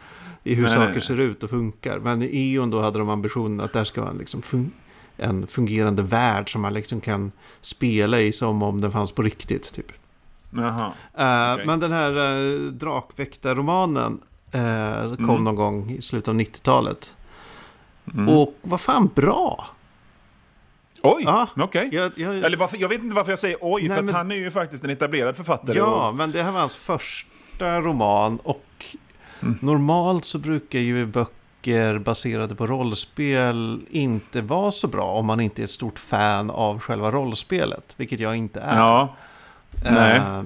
I 0.47 0.55
hur 0.55 0.63
Nej, 0.63 0.73
saker 0.73 0.93
nej, 0.93 1.01
ser 1.03 1.21
ut 1.21 1.43
och 1.43 1.51
funkar. 1.51 1.99
Men 1.99 2.23
i 2.23 2.55
Eon 2.55 2.71
då 2.71 2.81
hade 2.81 2.99
de 2.99 3.09
ambitionen 3.09 3.61
att 3.61 3.73
där 3.73 3.85
ska 3.85 4.01
vara 4.01 4.11
en, 4.11 4.19
liksom 4.19 4.43
fun- 4.43 4.71
en 5.17 5.47
fungerande 5.47 6.03
värld 6.03 6.53
som 6.53 6.63
man 6.63 6.75
liksom 6.75 7.01
kan 7.01 7.33
spela 7.61 8.21
i 8.21 8.33
som 8.33 8.63
om 8.63 8.81
den 8.81 8.93
fanns 8.93 9.13
på 9.13 9.23
riktigt. 9.23 9.73
Typ. 9.73 9.93
Jaha. 10.51 10.93
Eh, 11.19 11.53
Okej. 11.55 11.67
Men 11.67 11.81
den 11.81 11.93
här 11.93 12.11
uh, 12.19 12.61
Drakväktarromanen 12.73 14.21
eh, 14.53 15.15
kom 15.17 15.31
Mm. 15.31 15.45
någon 15.45 15.55
gång 15.57 15.91
i 15.91 16.03
slutet 16.03 16.29
av 16.29 16.35
90-talet. 16.35 17.15
Mm. 18.15 18.29
Och 18.29 18.55
vad 18.63 18.81
fan 18.81 19.11
bra! 19.15 19.67
Oj, 21.03 21.23
Ja. 21.25 21.47
okej. 21.57 21.89
Jag, 21.93 22.13
jag, 22.17 22.37
Eller 22.37 22.57
varför, 22.57 22.77
jag 22.77 22.89
vet 22.89 23.03
inte 23.03 23.17
varför 23.17 23.33
jag 23.33 23.39
säger 23.39 23.57
oj, 23.61 23.89
Nej, 23.89 23.97
för 23.97 24.05
men- 24.05 24.15
han 24.15 24.31
är 24.31 24.37
ju 24.37 24.51
faktiskt 24.51 24.85
en 24.85 24.91
etablerad 24.91 25.37
författare. 25.37 25.77
Ja, 25.79 26.09
och- 26.09 26.15
men 26.15 26.31
det 26.31 26.43
här 26.43 26.53
var 26.53 26.61
hans 26.61 26.77
första 26.77 27.81
roman 27.81 28.37
och 28.43 28.63
Mm. 29.42 29.59
normalt 29.62 30.25
så 30.25 30.38
brukar 30.38 30.79
ju 30.79 31.07
böcker 31.07 31.99
baserade 31.99 32.55
på 32.55 32.66
rollspel 32.66 33.81
inte 33.90 34.42
vara 34.42 34.70
så 34.70 34.88
bra 34.88 35.05
om 35.05 35.27
man 35.27 35.40
inte 35.40 35.62
är 35.62 35.64
ett 35.64 35.70
stort 35.70 35.99
fan 35.99 36.51
av 36.51 36.81
själva 36.81 37.12
rollspelet, 37.12 37.94
vilket 37.96 38.20
jag 38.20 38.37
inte 38.37 38.61
är. 38.61 38.77
ja. 38.77 39.16
nej. 39.85 40.16
Eh, 40.16 40.42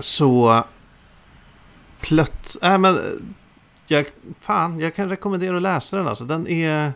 så 0.00 0.64
plöts... 2.00 2.58
Nej, 2.62 2.78
men 2.78 2.98
jag, 3.86 4.06
fan, 4.40 4.80
jag 4.80 4.94
kan 4.94 5.08
rekommendera 5.08 5.56
att 5.56 5.62
läsa 5.62 5.96
den. 5.96 6.08
Alltså. 6.08 6.24
Den 6.24 6.48
är, 6.48 6.92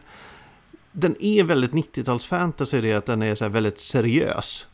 den 0.93 1.17
är 1.21 1.45
väldigt 1.45 1.73
90-talsfantasy 1.73 2.77
i 2.77 2.81
det 2.81 2.93
att 2.93 3.07
den 3.07 3.23
är 3.23 3.35
så 3.35 3.49
väldigt 3.49 3.81
seriös. 3.81 4.67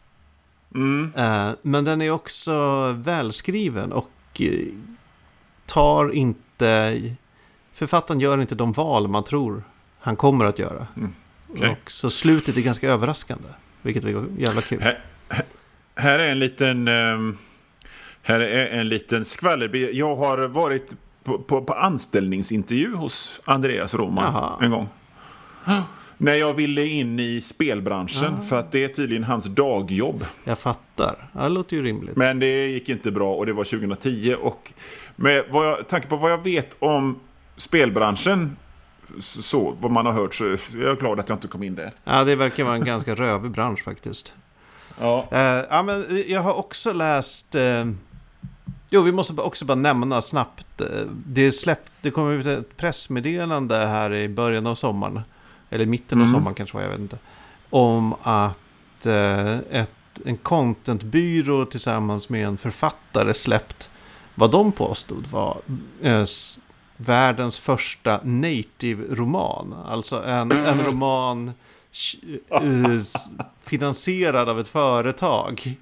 Mm. 0.74 1.12
Eh, 1.16 1.50
men 1.62 1.84
den 1.84 2.02
är 2.02 2.10
också 2.10 2.52
välskriven 2.92 3.92
och 3.92 4.10
eh, 4.38 4.66
tar 5.70 6.12
inte... 6.12 7.02
Författaren 7.74 8.20
gör 8.20 8.40
inte 8.40 8.54
de 8.54 8.72
val 8.72 9.08
man 9.08 9.24
tror 9.24 9.62
han 10.00 10.16
kommer 10.16 10.44
att 10.44 10.58
göra. 10.58 10.86
Mm, 10.96 11.14
okej. 11.48 11.68
Och 11.84 11.90
så 11.90 12.10
slutet 12.10 12.56
är 12.56 12.60
ganska 12.62 12.88
överraskande. 12.90 13.48
Vilket 13.82 14.04
var 14.04 14.24
jävla 14.38 14.62
kul. 14.62 14.80
Här, 14.80 15.00
här- 15.94 16.18
är 16.18 16.28
en 16.28 16.38
liten... 16.38 16.88
ehm, 16.88 17.36
här 18.22 18.40
är 18.40 18.80
en 18.80 18.88
liten 18.88 19.24
skvaller. 19.24 19.94
Jag 19.94 20.16
har 20.16 20.38
varit 20.38 20.92
på, 21.24 21.38
på, 21.38 21.64
på 21.64 21.72
anställningsintervju 21.72 22.94
hos 22.94 23.40
Andreas 23.44 23.94
Roman 23.94 24.32
Jaha. 24.34 24.64
en 24.64 24.70
gång. 24.70 24.88
När 26.18 26.34
jag 26.34 26.54
ville 26.54 26.86
in 26.86 27.20
i 27.20 27.40
spelbranschen, 27.40 28.42
för 28.48 28.58
att 28.58 28.72
det 28.72 28.84
är 28.84 28.88
tydligen 28.88 29.24
hans 29.24 29.44
dagjobb. 29.44 30.24
Jag 30.44 30.58
fattar. 30.58 31.30
Det 31.32 31.48
låter 31.48 31.76
ju 31.76 31.82
rimligt. 31.82 32.16
Men 32.16 32.38
det 32.38 32.66
gick 32.66 32.88
inte 32.88 33.10
bra 33.10 33.34
och 33.34 33.46
det 33.46 33.52
var 33.52 33.64
2010. 33.64 34.34
Och 34.40 34.72
med 35.20 35.44
vad 35.50 35.66
jag, 35.66 35.88
tanke 35.88 36.06
på 36.08 36.16
vad 36.16 36.32
jag 36.32 36.42
vet 36.44 36.76
om 36.78 37.20
spelbranschen, 37.56 38.56
så, 39.18 39.76
vad 39.80 39.90
man 39.90 40.06
har 40.06 40.12
hört, 40.12 40.34
så 40.34 40.44
är 40.44 40.58
jag 40.82 40.98
glad 40.98 41.20
att 41.20 41.28
jag 41.28 41.36
inte 41.36 41.48
kom 41.48 41.62
in 41.62 41.74
där. 41.74 41.92
Ja, 42.04 42.24
det 42.24 42.36
verkar 42.36 42.64
vara 42.64 42.74
en 42.74 42.84
ganska 42.84 43.14
rövig 43.14 43.50
bransch 43.50 43.84
faktiskt. 43.84 44.34
Ja. 45.00 45.26
Eh, 45.30 45.40
ja, 45.70 45.82
men 45.82 46.04
jag 46.26 46.40
har 46.40 46.54
också 46.54 46.92
läst... 46.92 47.54
Eh, 47.54 47.84
jo, 48.90 49.02
vi 49.02 49.12
måste 49.12 49.32
också 49.42 49.64
bara 49.64 49.74
nämna 49.74 50.20
snabbt. 50.20 50.80
eh, 50.80 50.86
Det, 51.26 51.52
släppt, 51.52 51.92
det 52.00 52.10
kom 52.10 52.30
ut 52.30 52.46
ett 52.46 52.76
pressmeddelande 52.76 53.76
här 53.76 54.14
i 54.14 54.28
början 54.28 54.66
av 54.66 54.74
sommaren. 54.74 55.20
Eller 55.70 55.86
mitten 55.86 56.18
av 56.20 56.26
Mm. 56.26 56.34
sommaren 56.38 56.54
kanske 56.54 56.76
var, 56.76 56.82
jag 56.84 56.90
vet 56.90 57.00
inte. 57.00 57.18
Om 57.70 58.14
att 58.22 59.06
ett, 59.70 59.90
en 60.26 60.36
contentbyrå 60.36 61.64
tillsammans 61.64 62.28
med 62.28 62.46
en 62.46 62.58
författare 62.58 63.34
släppt 63.34 63.90
vad 64.34 64.50
de 64.50 64.72
påstod 64.72 65.26
var 65.26 65.60
eh, 66.02 66.24
världens 66.96 67.58
första 67.58 68.20
native-roman. 68.22 69.74
Alltså 69.88 70.22
en, 70.22 70.52
en 70.52 70.78
roman 70.86 71.52
eh, 72.50 72.62
finansierad 73.62 74.48
av 74.48 74.60
ett 74.60 74.68
företag. 74.68 75.78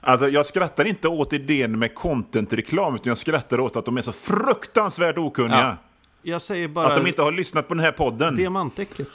Alltså, 0.00 0.28
jag 0.28 0.46
skrattar 0.46 0.84
inte 0.84 1.08
åt 1.08 1.32
idén 1.32 1.78
med 1.78 1.94
content-reklam, 1.94 2.94
utan 2.94 3.10
jag 3.10 3.18
skrattar 3.18 3.60
åt 3.60 3.76
att 3.76 3.84
de 3.84 3.96
är 3.96 4.02
så 4.02 4.12
fruktansvärt 4.12 5.18
okunniga. 5.18 5.58
Ja. 5.58 5.76
Jag 6.22 6.42
säger 6.42 6.68
bara 6.68 6.88
Att 6.88 6.96
de 6.96 7.06
inte 7.06 7.22
har 7.22 7.32
lyssnat 7.32 7.68
på 7.68 7.74
den 7.74 7.84
här 7.84 7.92
podden. 7.92 8.36
Diamantäcket. 8.36 9.08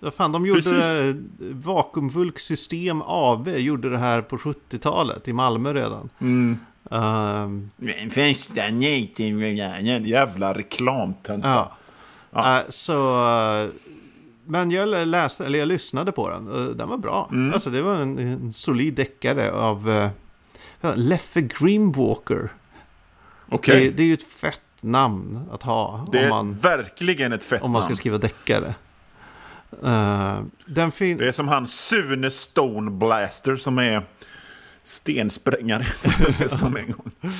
Vad 0.00 0.14
fan, 0.14 0.32
de 0.32 0.46
gjorde 0.46 0.62
Precis. 0.62 0.72
det, 0.72 1.14
Vakuumvulk 1.38 2.38
System 2.38 3.02
AB 3.06 3.48
gjorde 3.48 3.90
det 3.90 3.98
här 3.98 4.22
på 4.22 4.36
70-talet 4.36 5.28
i 5.28 5.32
Malmö 5.32 5.72
redan. 5.72 6.10
Mm. 6.18 6.58
Um, 6.92 7.70
första 8.10 8.68
nejten, 8.68 9.40
jävla 10.06 10.54
reklamtönta. 10.54 11.48
ja. 11.48 11.76
Ja. 12.34 12.58
Eh, 12.58 12.64
så, 12.68 13.24
eh, 13.62 13.68
men 14.44 14.70
jag 14.70 15.08
läste, 15.08 15.46
eller 15.46 15.58
jag 15.58 15.68
lyssnade 15.68 16.12
på 16.12 16.30
den. 16.30 16.48
och 16.48 16.76
Den 16.76 16.88
var 16.88 16.96
bra. 16.96 17.28
Mm. 17.32 17.54
Alltså 17.54 17.70
det 17.70 17.82
var 17.82 17.94
en, 17.94 18.18
en 18.18 18.52
solid 18.52 18.94
deckare 18.94 19.52
av 19.52 19.90
uh, 20.82 20.96
Leffe 20.96 21.40
Grimwalker. 21.40 22.52
Okej. 23.48 23.84
Det, 23.84 23.90
det 23.90 24.02
är 24.02 24.06
ju 24.06 24.14
ett 24.14 24.22
fett 24.22 24.60
namn 24.80 25.48
att 25.52 25.62
ha 25.62 26.08
Det 26.12 26.18
är 26.18 26.24
om 26.24 26.30
man, 26.30 26.54
verkligen 26.54 27.32
ett 27.32 27.44
fett 27.44 27.62
om 27.62 27.70
man 27.70 27.82
ska 27.82 27.88
namn. 27.88 27.96
skriva 27.96 28.18
deckare. 28.18 28.74
Det 30.66 30.80
är 30.80 31.32
som 31.32 31.48
han 31.48 31.66
Sune 31.66 32.30
Stone 32.30 32.90
Blaster 32.90 33.56
som 33.56 33.78
är 33.78 34.02
stensprängare. 34.84 35.84
Som 36.48 36.66
om 36.66 36.76
en 36.76 36.86
gång. 36.92 37.10
Uh, 37.22 37.30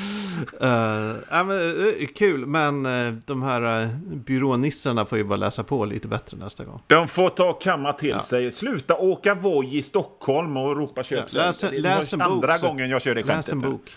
ja, 1.30 1.44
men, 1.44 1.86
eh, 2.00 2.06
kul, 2.16 2.46
men 2.46 2.86
eh, 2.86 3.12
de 3.26 3.42
här 3.42 3.82
uh, 3.82 3.88
byrånissarna 4.04 5.04
får 5.06 5.18
ju 5.18 5.24
bara 5.24 5.36
läsa 5.36 5.62
på 5.62 5.84
lite 5.84 6.08
bättre 6.08 6.36
nästa 6.36 6.64
gång. 6.64 6.80
De 6.86 7.08
får 7.08 7.28
ta 7.28 7.44
och 7.50 7.62
kamma 7.62 7.92
till 7.92 8.08
Ja. 8.08 8.22
sig. 8.22 8.50
Sluta 8.52 8.96
åka 8.96 9.34
Voi 9.34 9.76
i 9.78 9.82
Stockholm 9.82 10.56
och 10.56 10.76
ropa 10.76 11.02
köp. 11.02 11.24
Ja, 11.32 11.40
läs- 11.42 11.60
Det 11.70 11.78
läs 11.78 12.12
en 12.12 12.18
bok, 12.18 12.28
andra 12.28 12.58
så- 12.58 12.66
gången 12.66 12.90
jag 12.90 13.02
kör 13.02 13.14
det 13.14 13.22
Läs 13.22 13.28
skämtet. 13.46 13.52
en 13.52 13.58
nu. 13.58 13.70
bok. 13.70 13.92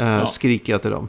Uh, 0.00 0.26
Skriker 0.30 0.72
jag 0.72 0.82
till 0.82 0.90
dem. 0.90 1.08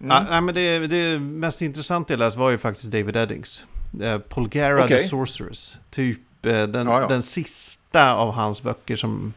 Mm. 0.00 0.10
Ja, 0.16 0.26
nej, 0.30 0.40
men 0.40 0.54
det, 0.54 0.78
det 0.86 1.18
mest 1.18 1.62
intressanta 1.62 2.12
jag 2.12 2.18
läst 2.18 2.36
var 2.36 2.50
ju 2.50 2.58
faktiskt 2.58 2.90
David 2.90 3.16
Eddings. 3.16 3.64
Uh, 4.02 4.18
Polgara 4.18 4.78
the 4.88 4.94
Okej. 4.94 5.08
Sorceress. 5.08 5.78
Typ 5.90 6.18
den, 6.42 6.74
Ja, 6.86 7.00
ja. 7.00 7.08
den 7.08 7.22
sista 7.22 8.14
av 8.14 8.32
hans 8.32 8.62
böcker 8.62 8.96
som 8.96 9.32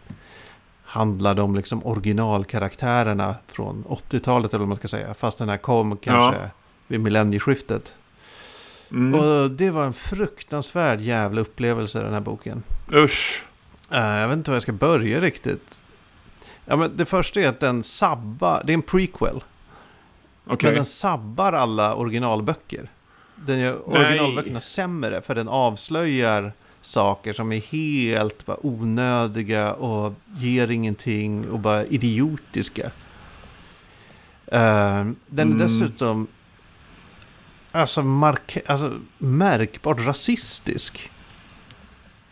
handlade 0.93 1.41
om 1.41 1.56
liksom 1.56 1.86
originalkaraktärerna 1.86 3.36
från 3.47 3.84
80-talet 3.88 4.53
eller 4.53 4.60
vad 4.60 4.67
man 4.67 4.77
ska 4.77 4.88
säga. 4.88 5.13
Fast 5.13 5.38
den 5.38 5.49
här 5.49 5.58
kom 5.58 5.97
kanske 5.97 6.49
vid 6.88 6.99
millennieskiftet. 6.99 7.95
Mm. 8.91 9.19
Och 9.19 9.51
det 9.51 9.71
var 9.71 9.86
en 9.86 9.93
fruktansvärd 9.93 11.01
jävla 11.01 11.41
upplevelse 11.41 12.03
den 12.03 12.13
här 12.13 12.21
boken. 12.21 12.63
Usch. 12.91 13.45
Eh, 13.91 13.99
jag 13.99 14.27
vet 14.27 14.38
inte 14.38 14.51
var 14.51 14.56
jag 14.56 14.63
ska 14.63 14.71
börja 14.71 15.21
riktigt. 15.21 15.82
Ja, 16.65 16.75
men 16.75 16.97
det 16.97 17.06
första 17.06 17.41
är 17.41 17.47
att 17.47 17.60
den 17.60 17.84
sabbar, 17.84 18.62
det 18.65 18.71
är 18.71 18.75
en 18.75 18.82
prequel. 18.82 19.43
Okej. 20.47 20.69
Men 20.69 20.75
den 20.75 20.86
sabbar 20.86 21.53
alla 21.53 21.95
originalböcker. 21.95 22.89
Den 23.36 23.60
gör 23.60 23.82
Nej. 23.88 24.03
originalböckerna 24.03 24.60
sämre 24.60 25.21
för 25.21 25.36
den 25.36 25.49
avslöjar 25.49 26.53
saker 26.85 27.33
som 27.33 27.51
är 27.51 27.59
helt 27.61 28.45
bara 28.45 28.57
onödiga 28.65 29.73
och 29.73 30.13
ger 30.37 30.71
ingenting 30.71 31.49
och 31.49 31.59
bara 31.59 31.85
idiotiska. 31.85 32.91
Eh, 34.47 35.05
den 35.27 35.39
är 35.39 35.41
Mm. 35.41 35.57
dessutom 35.57 36.27
alltså, 37.71 38.03
mark- 38.03 38.57
alltså, 38.67 38.99
märkbart 39.17 39.99
rasistisk. 40.05 41.09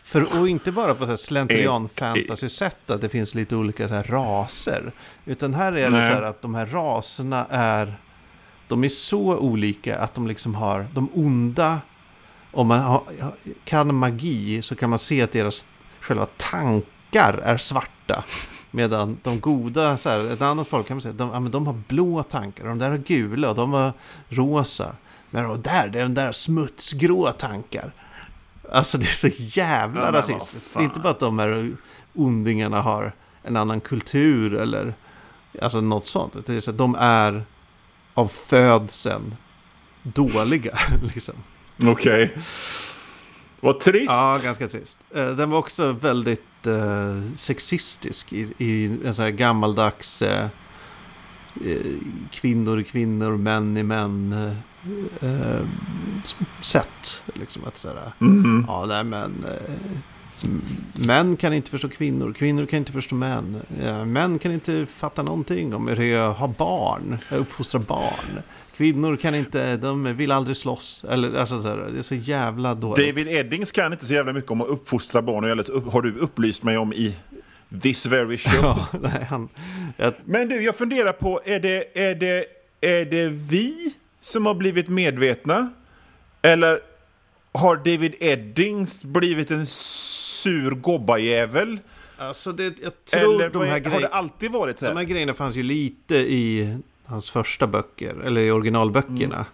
För, 0.04 0.40
och 0.40 0.48
inte 0.48 0.72
bara 0.72 0.94
på 0.94 1.04
så 1.04 1.10
här 1.10 1.16
slentrian 1.16 1.84
Ett- 1.86 1.98
fantasy-sätt 1.98 2.90
att 2.90 3.00
det 3.00 3.08
finns 3.08 3.34
lite 3.34 3.56
olika 3.56 3.88
så 3.88 3.94
här 3.94 4.02
raser. 4.04 4.92
Utan 5.24 5.54
här 5.54 5.72
är 5.72 5.90
det 5.90 5.96
Nej. 5.96 6.08
så 6.10 6.14
här 6.14 6.22
att 6.22 6.42
de 6.42 6.54
här 6.54 6.66
raserna 6.66 7.46
är, 7.50 7.94
de 8.68 8.84
är 8.84 8.88
så 8.88 9.36
olika 9.38 9.98
att 9.98 10.14
de 10.14 10.26
liksom 10.26 10.54
har, 10.54 10.86
de 10.92 11.08
onda, 11.14 11.80
om 12.52 12.66
man 12.66 12.80
har, 12.80 13.02
kan 13.64 13.94
magi 13.94 14.62
så 14.62 14.74
kan 14.74 14.90
man 14.90 14.98
se 14.98 15.22
att 15.22 15.32
deras 15.32 15.66
själva 16.00 16.26
tankar 16.36 17.38
är 17.38 17.56
svarta. 17.56 18.24
Medan 18.70 19.18
de 19.22 19.40
goda, 19.40 19.98
så 19.98 20.08
här, 20.08 20.32
ett 20.32 20.42
annat 20.42 20.68
folk 20.68 20.86
kan 20.86 20.96
man 20.96 21.02
säga, 21.02 21.14
de, 21.14 21.30
ja, 21.32 21.40
men 21.40 21.52
de 21.52 21.66
har 21.66 21.74
blå 21.88 22.22
tankar, 22.22 22.64
de 22.64 22.78
där 22.78 22.90
har 22.90 22.98
gula 22.98 23.50
och 23.50 23.56
de 23.56 23.72
har 23.72 23.92
rosa. 24.28 24.96
Men 25.30 25.48
de 25.48 25.62
där, 25.62 25.88
det 25.88 25.98
är 25.98 26.02
de 26.02 26.14
där 26.14 26.32
smutsgrå 26.32 27.30
tankar. 27.30 27.92
Alltså 28.72 28.98
det 28.98 29.04
är 29.04 29.28
så 29.28 29.28
jävla 29.38 30.06
Ja, 30.06 30.12
rasistiskt. 30.12 30.74
Det 30.74 30.80
är 30.80 30.84
inte 30.84 31.00
bara 31.00 31.10
att 31.10 31.20
de 31.20 31.38
här 31.38 31.72
ondingarna 32.14 32.80
har 32.80 33.12
en 33.42 33.56
annan 33.56 33.80
kultur 33.80 34.54
eller 34.54 34.94
alltså 35.62 35.80
något 35.80 36.06
sånt. 36.06 36.46
Det 36.46 36.54
är 36.54 36.60
så 36.60 36.70
att 36.70 36.78
de 36.78 36.96
är 36.98 37.44
av 38.14 38.28
födseln 38.28 39.36
dåliga. 40.02 40.78
Liksom. 41.14 41.34
Okej. 41.86 42.34
Vad 43.60 43.80
trist. 43.80 44.04
Ja, 44.08 44.38
ganska 44.44 44.68
trist. 44.68 44.96
Eh, 45.14 45.28
Den 45.30 45.50
var 45.50 45.58
också 45.58 45.92
väldigt 45.92 46.66
eh, 46.66 47.32
sexistisk 47.34 48.32
i, 48.32 48.52
i 48.58 48.98
en 49.04 49.14
sån 49.14 49.24
här 49.24 49.32
gammaldags 49.32 50.22
eh, 50.22 50.44
eh, 51.64 51.76
kvinnor 52.30 52.82
kvinnor, 52.82 53.36
män 53.36 53.76
är 53.76 53.82
män 53.82 54.32
eh, 54.32 55.28
eh, 55.30 55.60
sätt. 56.60 57.22
Liksom 57.34 57.64
att 57.64 57.76
sådär, 57.76 58.12
Mm. 58.20 58.64
ja 58.68 58.84
nej 58.88 59.04
men 59.04 59.44
eh, 59.48 59.76
män 60.92 61.36
kan 61.36 61.52
inte 61.52 61.70
förstå 61.70 61.88
kvinnor, 61.88 62.32
kvinnor 62.32 62.66
kan 62.66 62.78
inte 62.78 62.92
förstå 62.92 63.14
män. 63.14 63.62
Ja, 63.82 64.04
män 64.04 64.38
kan 64.38 64.52
inte 64.52 64.86
fatta 64.86 65.22
någonting 65.22 65.74
om 65.74 65.88
hur 65.88 65.96
det 65.96 66.12
är 66.12 66.30
att 66.30 66.36
ha 66.36 66.48
barn, 66.48 67.18
att 67.28 67.38
uppfostra 67.38 67.80
barn. 67.80 68.42
Kvinnor 68.76 69.16
kan 69.16 69.34
inte, 69.34 69.76
de 69.76 70.16
vill 70.16 70.32
aldrig 70.32 70.56
slåss. 70.56 71.04
Eller, 71.10 71.40
alltså, 71.40 71.58
det 71.92 71.98
är 71.98 72.02
så 72.02 72.14
jävla 72.14 72.74
dåligt. 72.74 73.08
David 73.08 73.28
Eddings 73.28 73.72
kan 73.72 73.92
inte 73.92 74.06
så 74.06 74.14
jävla 74.14 74.32
mycket 74.32 74.50
om 74.50 74.60
att 74.60 74.68
uppfostra 74.68 75.22
barn. 75.22 75.60
Upp- 75.60 75.92
har 75.92 76.02
du 76.02 76.18
upplyst 76.18 76.62
mig 76.62 76.78
om 76.78 76.92
i 76.92 77.16
this 77.82 78.06
very 78.06 78.38
show. 78.38 78.60
Ja, 78.62 78.86
nej, 79.00 79.26
han, 79.30 79.48
jag, 79.96 80.14
Men 80.24 80.48
du, 80.48 80.62
jag 80.62 80.76
funderar 80.76 81.12
på, 81.12 81.40
är 81.44 81.60
det, 81.60 81.98
är, 81.98 82.14
det, 82.14 82.46
är 82.80 83.04
det 83.04 83.28
vi 83.28 83.94
som 84.20 84.46
har 84.46 84.54
blivit 84.54 84.88
medvetna? 84.88 85.72
Eller 86.42 86.80
har 87.52 87.76
David 87.76 88.14
Eddings 88.20 89.04
blivit 89.04 89.50
en 89.50 89.66
sur 90.42 90.70
gobbajävel? 90.70 91.78
alltså 92.18 92.52
det, 92.52 92.64
jag 92.82 93.04
tror 93.04 93.34
Eller 93.34 93.50
de 93.50 93.58
här, 93.62 93.80
är, 93.86 93.90
har 93.90 94.00
det 94.00 94.08
alltid 94.08 94.50
varit 94.50 94.78
så 94.78 94.84
de 94.84 94.88
här 94.90 94.96
här? 94.96 95.04
grejerna 95.04 95.34
fanns 95.34 95.56
ju 95.56 95.62
lite 95.62 96.14
i 96.16 96.76
hans 97.04 97.30
första 97.30 97.66
böcker, 97.66 98.14
eller 98.24 98.40
i 98.40 98.50
originalböckerna. 98.50 99.46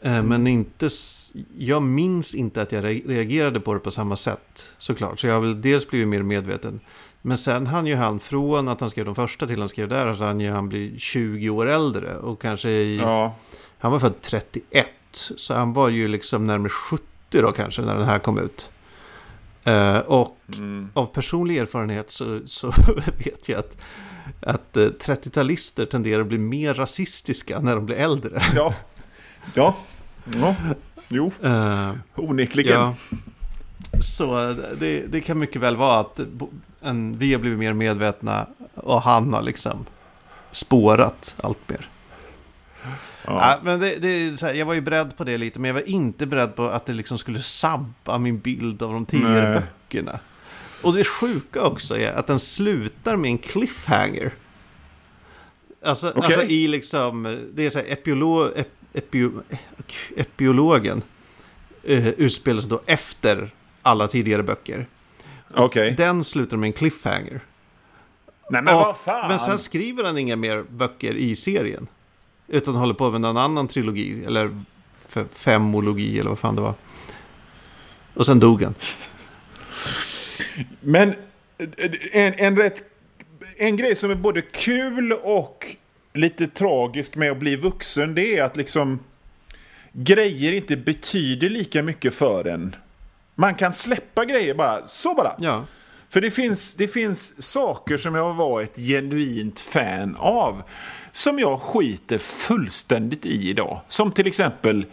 Eh, 0.00 0.22
Men 0.22 0.46
inte, 0.46 0.86
s- 0.86 1.32
jag 1.58 1.82
minns 1.82 2.34
inte 2.34 2.62
att 2.62 2.72
jag 2.72 2.84
re- 2.84 3.08
reagerade 3.08 3.60
på 3.60 3.74
det 3.74 3.80
på 3.80 3.90
samma 3.90 4.16
sätt, 4.16 4.72
såklart. 4.78 5.20
Så 5.20 5.26
jag 5.26 5.34
har 5.34 5.40
väl 5.40 5.60
dels 5.60 5.88
blivit 5.88 6.08
mer 6.08 6.22
medveten. 6.22 6.80
Men 7.22 7.38
sen 7.38 7.66
han 7.66 7.86
ju 7.86 7.94
han, 7.94 8.20
från 8.20 8.68
att 8.68 8.80
han 8.80 8.90
skrev 8.90 9.04
de 9.04 9.14
första 9.14 9.46
till 9.46 9.60
han 9.60 9.68
skrev 9.68 9.88
där, 9.88 10.14
så 10.14 10.24
han 10.24 10.40
ju 10.40 10.50
han 10.50 10.68
bli 10.68 10.94
20 10.98 11.50
år 11.50 11.66
äldre. 11.66 12.16
Och 12.16 12.40
kanske 12.42 12.70
i, 12.70 12.96
Ja. 12.96 13.34
Han 13.78 13.92
var 13.92 13.98
född 14.00 14.20
31, 14.20 14.86
så 15.12 15.54
han 15.54 15.72
var 15.72 15.88
ju 15.88 16.08
liksom 16.08 16.46
närmare 16.46 16.68
70 16.70 17.04
då 17.30 17.52
kanske 17.52 17.82
när 17.82 17.94
den 17.94 18.04
här 18.04 18.18
kom 18.18 18.38
ut. 18.38 18.70
Eh, 19.64 19.98
och 19.98 20.38
Mm. 20.58 20.88
av 20.94 21.06
personlig 21.06 21.56
erfarenhet 21.58 22.10
så, 22.10 22.40
så 22.46 22.66
vet 23.24 23.48
jag 23.48 23.58
att, 23.58 23.76
att 24.40 24.76
eh, 24.76 24.82
30-talister 24.82 25.84
tenderar 25.86 26.20
att 26.20 26.26
bli 26.26 26.38
mer 26.38 26.74
rasistiska 26.74 27.60
när 27.60 27.76
de 27.76 27.86
blir 27.86 27.96
äldre. 27.96 28.42
Ja. 28.54 28.74
Ja. 29.54 29.74
ja. 30.40 30.54
Jo, 31.08 31.32
Eh, 31.42 31.92
onekligen. 32.14 32.72
ja. 32.80 32.94
Så 34.00 34.48
eh, 34.50 34.56
det, 34.80 35.06
det 35.06 35.20
kan 35.20 35.38
mycket 35.38 35.62
väl 35.62 35.76
vara 35.76 35.98
att 36.00 36.20
en, 36.80 37.18
vi 37.18 37.32
har 37.32 37.40
blivit 37.40 37.58
mer 37.58 37.72
medvetna 37.72 38.46
och 38.74 39.02
han 39.02 39.32
har 39.32 39.42
liksom 39.42 39.86
spårat 40.50 41.34
allt 41.42 41.68
mer. 41.68 41.88
Ja. 43.26 43.58
Men 43.62 43.80
det, 43.80 43.96
det 43.96 44.40
här, 44.42 44.54
jag 44.54 44.66
var 44.66 44.74
ju 44.74 44.80
beredd 44.80 45.16
på 45.16 45.24
det 45.24 45.38
lite, 45.38 45.58
men 45.58 45.68
jag 45.68 45.74
var 45.74 45.88
inte 45.88 46.26
beredd 46.26 46.56
på 46.56 46.64
att 46.64 46.86
det 46.86 46.92
liksom 46.92 47.18
skulle 47.18 47.42
sabba 47.42 48.18
min 48.18 48.38
bild 48.38 48.82
av 48.82 48.92
de 48.92 49.06
tidigare 49.06 49.50
Nej. 49.50 49.60
böckerna. 49.60 50.18
Och 50.82 50.92
det 50.94 51.04
sjuka 51.04 51.62
också 51.62 51.98
är 51.98 52.12
att 52.12 52.26
den 52.26 52.40
slutar 52.40 53.16
med 53.16 53.30
en 53.30 53.38
cliffhanger. 53.38 54.34
Alltså, 55.84 56.12
Okej. 56.16 56.34
alltså 56.36 56.50
i 56.50 56.68
liksom, 56.68 57.36
det 57.54 57.66
är 57.66 57.70
så 57.70 57.78
här 57.78 57.86
epiolo, 57.92 58.48
ep, 58.56 58.68
epio, 58.94 59.42
epiologen 60.16 61.02
eh, 61.82 62.08
utspelar 62.08 62.60
sig 62.60 62.70
då 62.70 62.80
efter 62.86 63.50
alla 63.82 64.08
tidigare 64.08 64.42
böcker. 64.42 64.86
Okej. 65.54 65.94
Den 65.98 66.24
slutar 66.24 66.56
med 66.56 66.66
en 66.66 66.72
cliffhanger. 66.72 67.40
Nej 68.50 68.62
men 68.62 68.74
Och- 68.74 68.80
vad 68.80 68.96
fan! 68.96 69.28
Men 69.28 69.38
sen 69.38 69.58
skriver 69.58 70.04
han 70.04 70.18
inga 70.18 70.36
mer 70.36 70.62
böcker 70.62 71.14
i 71.14 71.36
serien. 71.36 71.86
Utan 72.52 72.74
håller 72.74 72.94
på 72.94 73.10
med 73.10 73.20
någon 73.20 73.36
annan 73.36 73.68
trilogi. 73.68 74.24
Eller 74.26 74.50
femologi 75.32 76.18
eller 76.18 76.28
vad 76.28 76.38
fan 76.38 76.56
det 76.56 76.62
var. 76.62 76.74
Och 78.14 78.26
sen 78.26 78.40
dog 78.40 78.62
han. 78.62 78.74
Men 80.80 81.14
en, 82.12 82.34
en, 82.36 82.56
rätt, 82.56 82.82
en 83.56 83.76
grej 83.76 83.96
som 83.96 84.10
är 84.10 84.14
både 84.14 84.42
kul 84.42 85.12
och 85.12 85.66
lite 86.12 86.46
tragisk 86.46 87.16
med 87.16 87.30
att 87.30 87.38
bli 87.38 87.56
vuxen 87.56 88.14
det 88.14 88.38
är 88.38 88.42
att 88.42 88.56
liksom 88.56 88.98
grejer 89.92 90.52
inte 90.52 90.76
betyder 90.76 91.50
lika 91.50 91.82
mycket 91.82 92.14
för 92.14 92.44
en. 92.46 92.76
Man 93.34 93.54
kan 93.54 93.72
släppa 93.72 94.24
grejer 94.24 94.54
bara, 94.54 94.86
så 94.86 95.14
bara. 95.14 95.34
Ja. 95.38 95.64
För 96.12 96.20
det 96.20 96.30
finns, 96.30 96.74
det 96.74 96.88
finns 96.88 97.42
saker 97.42 97.96
som 97.96 98.14
jag 98.14 98.34
var 98.34 98.60
ett 98.60 98.76
genuint 98.76 99.60
fan 99.60 100.16
av 100.16 100.62
som 101.12 101.38
jag 101.38 101.60
skiter 101.60 102.18
fullständigt 102.18 103.26
i 103.26 103.50
idag. 103.50 103.80
Som 103.88 104.12
till 104.12 104.26
exempel, 104.26 104.86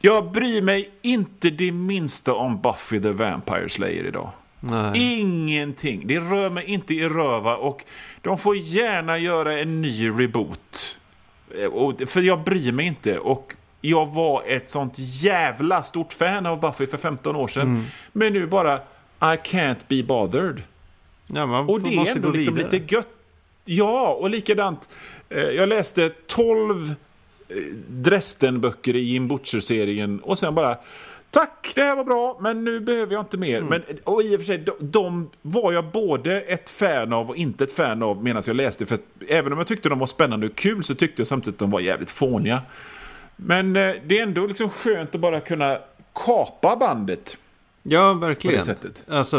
jag 0.00 0.32
bryr 0.32 0.62
mig 0.62 0.90
inte 1.02 1.50
det 1.50 1.72
minsta 1.72 2.34
om 2.34 2.60
Buffy 2.60 3.00
the 3.00 3.10
Vampire 3.10 3.68
Slayer 3.68 4.04
idag. 4.04 4.30
Nej. 4.60 5.20
Ingenting. 5.20 6.06
Det 6.06 6.18
rör 6.18 6.50
mig 6.50 6.64
inte 6.64 6.94
i 6.94 7.08
röva 7.08 7.56
och 7.56 7.84
de 8.20 8.38
får 8.38 8.56
gärna 8.56 9.18
göra 9.18 9.58
en 9.58 9.82
ny 9.82 10.10
reboot. 10.10 11.00
Eh, 11.58 12.06
för 12.06 12.20
jag 12.20 12.44
bryr 12.44 12.72
mig 12.72 12.86
inte. 12.86 13.18
Och 13.18 13.54
jag 13.80 14.06
var 14.06 14.42
ett 14.46 14.68
sånt 14.68 14.94
jävla 14.98 15.82
stort 15.82 16.12
fan 16.12 16.46
av 16.46 16.60
Buffy 16.60 16.86
för 16.86 16.96
15 16.96 17.36
år 17.36 17.48
sedan. 17.48 17.86
Men 18.12 18.32
nu 18.32 18.46
bara, 18.46 18.80
I 19.22 19.36
can't 19.36 19.84
be 19.88 20.02
bothered. 20.02 20.62
Ja, 21.26 21.46
man 21.46 21.68
Och 21.68 21.80
det 21.80 21.94
är 21.94 22.16
ändå 22.16 22.30
liksom 22.30 22.56
lite 22.56 22.94
gött. 22.94 23.08
Ja, 23.64 24.14
och 24.20 24.30
likadant. 24.30 24.88
Eh, 25.28 25.42
jag 25.42 25.68
läste 25.68 26.10
12 26.26 26.94
eh, 27.48 27.56
Dresden-böcker 27.88 28.96
i 28.96 29.00
Jim 29.00 29.28
Butcher-serien 29.28 30.20
och 30.20 30.38
sen 30.38 30.54
bara 30.54 30.78
Tack, 31.30 31.72
det 31.74 31.82
här 31.82 31.96
var 31.96 32.04
bra, 32.04 32.38
men 32.40 32.64
nu 32.64 32.80
behöver 32.80 33.12
jag 33.12 33.22
inte 33.22 33.36
mer. 33.36 33.58
Mm. 33.58 33.68
Men, 33.68 33.82
och 34.04 34.22
i 34.22 34.36
och 34.36 34.40
för 34.40 34.46
sig, 34.46 34.58
de, 34.58 34.72
de 34.80 35.30
var 35.42 35.72
jag 35.72 35.84
både 35.84 36.40
ett 36.40 36.70
fan 36.70 37.12
av 37.12 37.30
och 37.30 37.36
inte 37.36 37.64
ett 37.64 37.72
fan 37.72 38.02
av 38.02 38.24
medan 38.24 38.42
jag 38.46 38.56
läste. 38.56 38.86
För 38.86 38.94
att, 38.94 39.00
även 39.28 39.52
om 39.52 39.58
jag 39.58 39.66
tyckte 39.66 39.88
de 39.88 39.98
var 39.98 40.06
spännande 40.06 40.46
och 40.46 40.54
kul 40.54 40.84
så 40.84 40.94
tyckte 40.94 41.20
jag 41.20 41.26
samtidigt 41.26 41.54
att 41.54 41.58
de 41.58 41.70
var 41.70 41.80
jävligt 41.80 42.10
fåniga. 42.10 42.62
Men 43.36 43.76
eh, 43.76 43.94
det 44.06 44.18
är 44.18 44.22
ändå 44.22 44.46
liksom 44.46 44.70
skönt 44.70 45.14
att 45.14 45.20
bara 45.20 45.40
kunna 45.40 45.78
kapa 46.12 46.76
bandet 46.76 47.36
Ja, 47.82 48.12
på 48.14 48.20
det 48.20 48.26
verkligen. 48.26 48.64
sättet. 48.64 49.04
Alltså, 49.10 49.38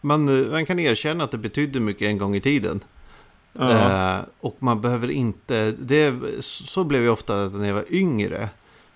man, 0.00 0.48
man 0.50 0.66
kan 0.66 0.78
erkänna 0.78 1.24
att 1.24 1.30
det 1.30 1.38
betydde 1.38 1.80
mycket 1.80 2.02
en 2.08 2.18
gång 2.18 2.36
i 2.36 2.40
tiden. 2.40 2.84
Eh, 3.60 4.16
och 4.40 4.56
man 4.58 4.80
behöver 4.80 5.10
inte... 5.10 5.70
Det, 5.72 6.14
så 6.42 6.84
blev 6.84 7.04
jag 7.04 7.12
ofta 7.12 7.34
när 7.34 7.66
jag 7.68 7.74
var 7.74 7.84
yngre. 7.92 8.48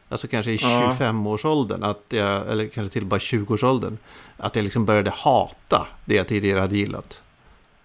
Alltså 0.09 0.29
kanske 0.29 0.53
i 0.53 0.57
Ja. 0.63 0.97
25-årsåldern. 1.01 1.83
Att 1.83 2.03
jag, 2.09 2.49
eller 2.51 2.67
kanske 2.69 2.93
till 2.93 3.03
och 3.03 3.09
med 3.09 3.19
20-årsåldern. 3.21 3.99
Att 4.37 4.57
jag 4.57 4.63
liksom 4.63 4.85
började 4.85 5.11
hata 5.11 5.87
det 6.05 6.15
jag 6.15 6.29
tidigare 6.29 6.61
hade 6.61 6.77
gillat. 6.77 7.23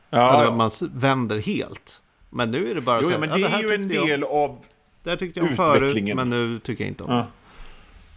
Ja, 0.10 0.20
Alltså. 0.20 0.86
Man 0.86 1.00
vänder 1.00 1.40
helt. 1.40 2.02
Men 2.30 2.52
nu 2.52 2.72
är 2.72 2.76
det 2.76 2.82
bara 2.82 3.02
Jo, 3.02 3.06
så 3.08 3.12
här, 3.12 3.20
men 3.20 3.30
ja, 3.30 3.38
det 3.38 3.48
här 3.48 3.60
är 3.60 3.64
ju 3.64 3.74
en 3.74 3.82
tyckte 3.90 3.96
jag- 3.96 4.08
del 4.08 4.24
av... 4.24 4.58
Det 5.04 5.10
här 5.10 5.18
tyckte 5.18 5.40
jag 5.40 5.50
om 5.50 5.56
förut, 5.56 6.16
men 6.16 6.30
nu 6.30 6.60
tycker 6.60 6.84
jag 6.84 6.92
inte 6.92 7.04
om. 7.04 7.24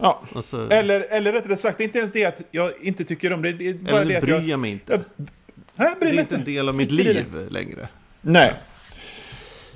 Ja. 0.00 0.20
Ja. 0.22 0.36
Alltså, 0.36 0.70
Eller, 0.70 1.00
eller 1.10 1.32
rättare 1.32 1.56
sagt, 1.56 1.80
inte 1.80 1.98
ens 1.98 2.12
det 2.12 2.24
att 2.24 2.42
jag 2.50 2.72
inte 2.82 3.04
tycker 3.04 3.32
om 3.32 3.42
det. 3.42 3.52
Det 3.52 3.68
är 3.68 3.74
bara 3.74 4.00
eller 4.00 4.14
det 4.14 4.20
bryr 4.20 4.34
jag... 4.34 4.42
jag 4.48 4.60
mig 4.60 4.70
inte. 4.70 4.92
jag 4.92 5.02
Nej, 5.74 5.94
Det 6.00 6.06
är 6.08 6.20
inte 6.20 6.36
en 6.36 6.44
del 6.44 6.68
av 6.68 6.74
mitt 6.74 6.88
det. 6.88 6.94
liv 6.94 7.46
längre. 7.50 7.88
Nej. 8.20 8.54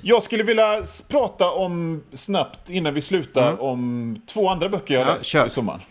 Jag 0.01 0.23
skulle 0.23 0.43
vilja 0.43 0.83
prata 1.07 1.51
om, 1.51 2.03
snabbt 2.13 2.69
innan 2.69 2.93
vi 2.93 3.01
slutar, 3.01 3.61
om 3.61 4.17
två 4.25 4.49
andra 4.49 4.69
böcker 4.69 4.93
jag 4.93 5.07
Ja, 5.07 5.13
läst 5.13 5.25
kör. 5.25 5.47
i 5.47 5.49
sommaren. 5.49 5.81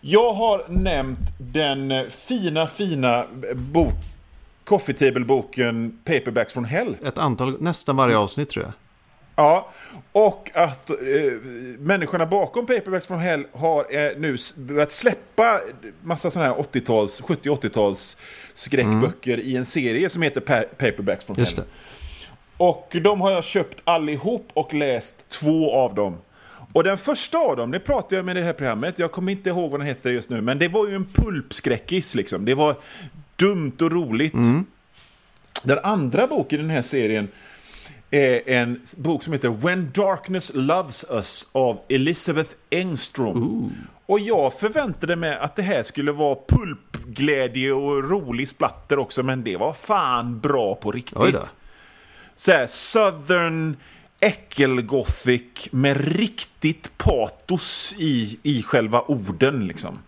Jag 0.00 0.32
har 0.32 0.64
nämnt 0.68 1.18
den 1.38 2.10
fina, 2.10 2.66
fina 2.66 3.24
bok, 3.54 3.92
coffee 4.64 4.92
table-boken 4.94 5.98
Paperbacks 6.04 6.52
from 6.52 6.64
Hell. 6.64 6.96
Ett 7.06 7.18
antal, 7.18 7.62
nästan 7.62 7.96
varje 7.96 8.16
avsnitt 8.16 8.48
tror 8.50 8.64
jag. 8.64 8.72
Ja, 9.36 9.70
och 10.12 10.50
att 10.54 10.90
eh, 10.90 10.96
människorna 11.78 12.26
bakom 12.26 12.66
Paperbacks 12.66 13.06
from 13.06 13.18
Hell 13.18 13.46
har 13.52 13.96
eh, 13.96 14.10
nu 14.18 14.36
börjat 14.56 14.92
släppa 14.92 15.60
massa 16.02 16.30
sådana 16.30 16.54
här 16.54 16.62
80-tals, 16.62 17.22
70-80-tals 17.22 18.16
skräckböcker 18.54 19.40
i 19.40 19.56
en 19.56 19.66
serie 19.66 20.08
som 20.08 20.22
heter 20.22 20.40
pa- 20.40 20.62
Paperbacks 20.78 21.24
from 21.24 21.36
Just 21.38 21.56
Hell. 21.56 21.66
det. 21.66 22.64
Och 22.64 22.96
de 23.02 23.20
har 23.20 23.30
jag 23.32 23.44
köpt 23.44 23.82
allihop 23.84 24.48
och 24.54 24.74
läst 24.74 25.28
två 25.28 25.74
av 25.74 25.94
dem. 25.94 26.16
Och 26.72 26.84
den 26.84 26.98
första 26.98 27.38
av 27.38 27.56
dem, 27.56 27.70
det 27.70 27.80
pratade 27.80 28.16
jag 28.16 28.24
med 28.24 28.36
i 28.36 28.40
det 28.40 28.46
här 28.46 28.52
programmet, 28.52 28.98
jag 28.98 29.12
kommer 29.12 29.32
inte 29.32 29.48
ihåg 29.50 29.70
vad 29.70 29.80
den 29.80 29.86
heter 29.86 30.10
just 30.10 30.30
nu, 30.30 30.40
men 30.40 30.58
det 30.58 30.68
var 30.68 30.88
ju 30.88 30.94
en 30.94 31.04
pulpskräckis 31.04 32.14
liksom. 32.14 32.44
Det 32.44 32.54
var 32.54 32.76
dumt 33.36 33.72
och 33.80 33.92
roligt. 33.92 34.34
Den 35.62 35.78
andra 35.82 36.26
boken 36.26 36.58
i 36.58 36.62
den 36.62 36.70
här 36.70 36.82
serien 36.82 37.28
är 38.14 38.48
en 38.48 38.80
bok 38.96 39.22
som 39.22 39.32
heter 39.32 39.48
When 39.48 39.90
Darkness 39.94 40.52
Loves 40.54 41.04
Us 41.10 41.48
av 41.52 41.80
Elizabeth 41.88 42.50
Engström. 42.70 43.72
Och 44.06 44.20
jag 44.20 44.52
förväntade 44.52 45.16
mig 45.16 45.38
att 45.38 45.56
det 45.56 45.62
här 45.62 45.82
skulle 45.82 46.12
vara 46.12 46.38
pulpglädje 46.48 47.72
och 47.72 48.10
rolig 48.10 48.48
splatter 48.48 48.98
också, 48.98 49.22
men 49.22 49.44
det 49.44 49.56
var 49.56 49.72
fan 49.72 50.40
bra 50.40 50.74
på 50.74 50.92
riktigt 50.92 51.36
så 52.36 52.52
här, 52.52 52.66
southern 52.66 53.76
äckelgothic 54.20 55.68
med 55.70 56.16
riktigt 56.16 56.98
patos 56.98 57.94
i, 57.98 58.38
i 58.42 58.62
själva 58.62 59.00
orden 59.00 59.66
liksom. 59.66 59.98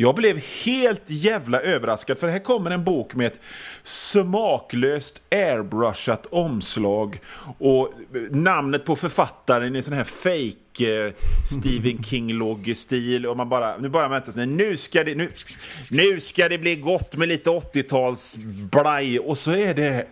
Jag 0.00 0.14
blev 0.14 0.40
helt 0.64 1.02
jävla 1.06 1.60
överraskad 1.60 2.18
för 2.18 2.28
här 2.28 2.38
kommer 2.38 2.70
en 2.70 2.84
bok 2.84 3.14
med 3.14 3.26
ett 3.26 3.40
smaklöst 3.82 5.22
airbrushat 5.30 6.26
omslag 6.26 7.20
och 7.58 7.90
namnet 8.30 8.84
på 8.84 8.96
författaren 8.96 9.76
i 9.76 9.82
sån 9.82 9.94
här 9.94 10.04
fake 10.04 11.06
eh, 11.06 11.12
Stephen 11.46 12.02
King-loggestil 12.08 13.26
och 13.26 13.36
man 13.36 13.48
bara, 13.48 13.76
nu 13.76 13.88
bara 13.88 14.08
väntar 14.08 14.32
sig, 14.32 14.46
nu 14.46 14.76
ska 14.76 15.04
det, 15.04 15.14
nu, 15.14 15.30
nu 15.90 16.20
ska 16.20 16.48
det 16.48 16.58
bli 16.58 16.76
gott 16.76 17.16
med 17.16 17.28
lite 17.28 17.50
80-tals 17.50 18.36
blaj 18.70 19.18
och 19.18 19.38
så 19.38 19.52
är 19.52 19.74
det 19.74 20.06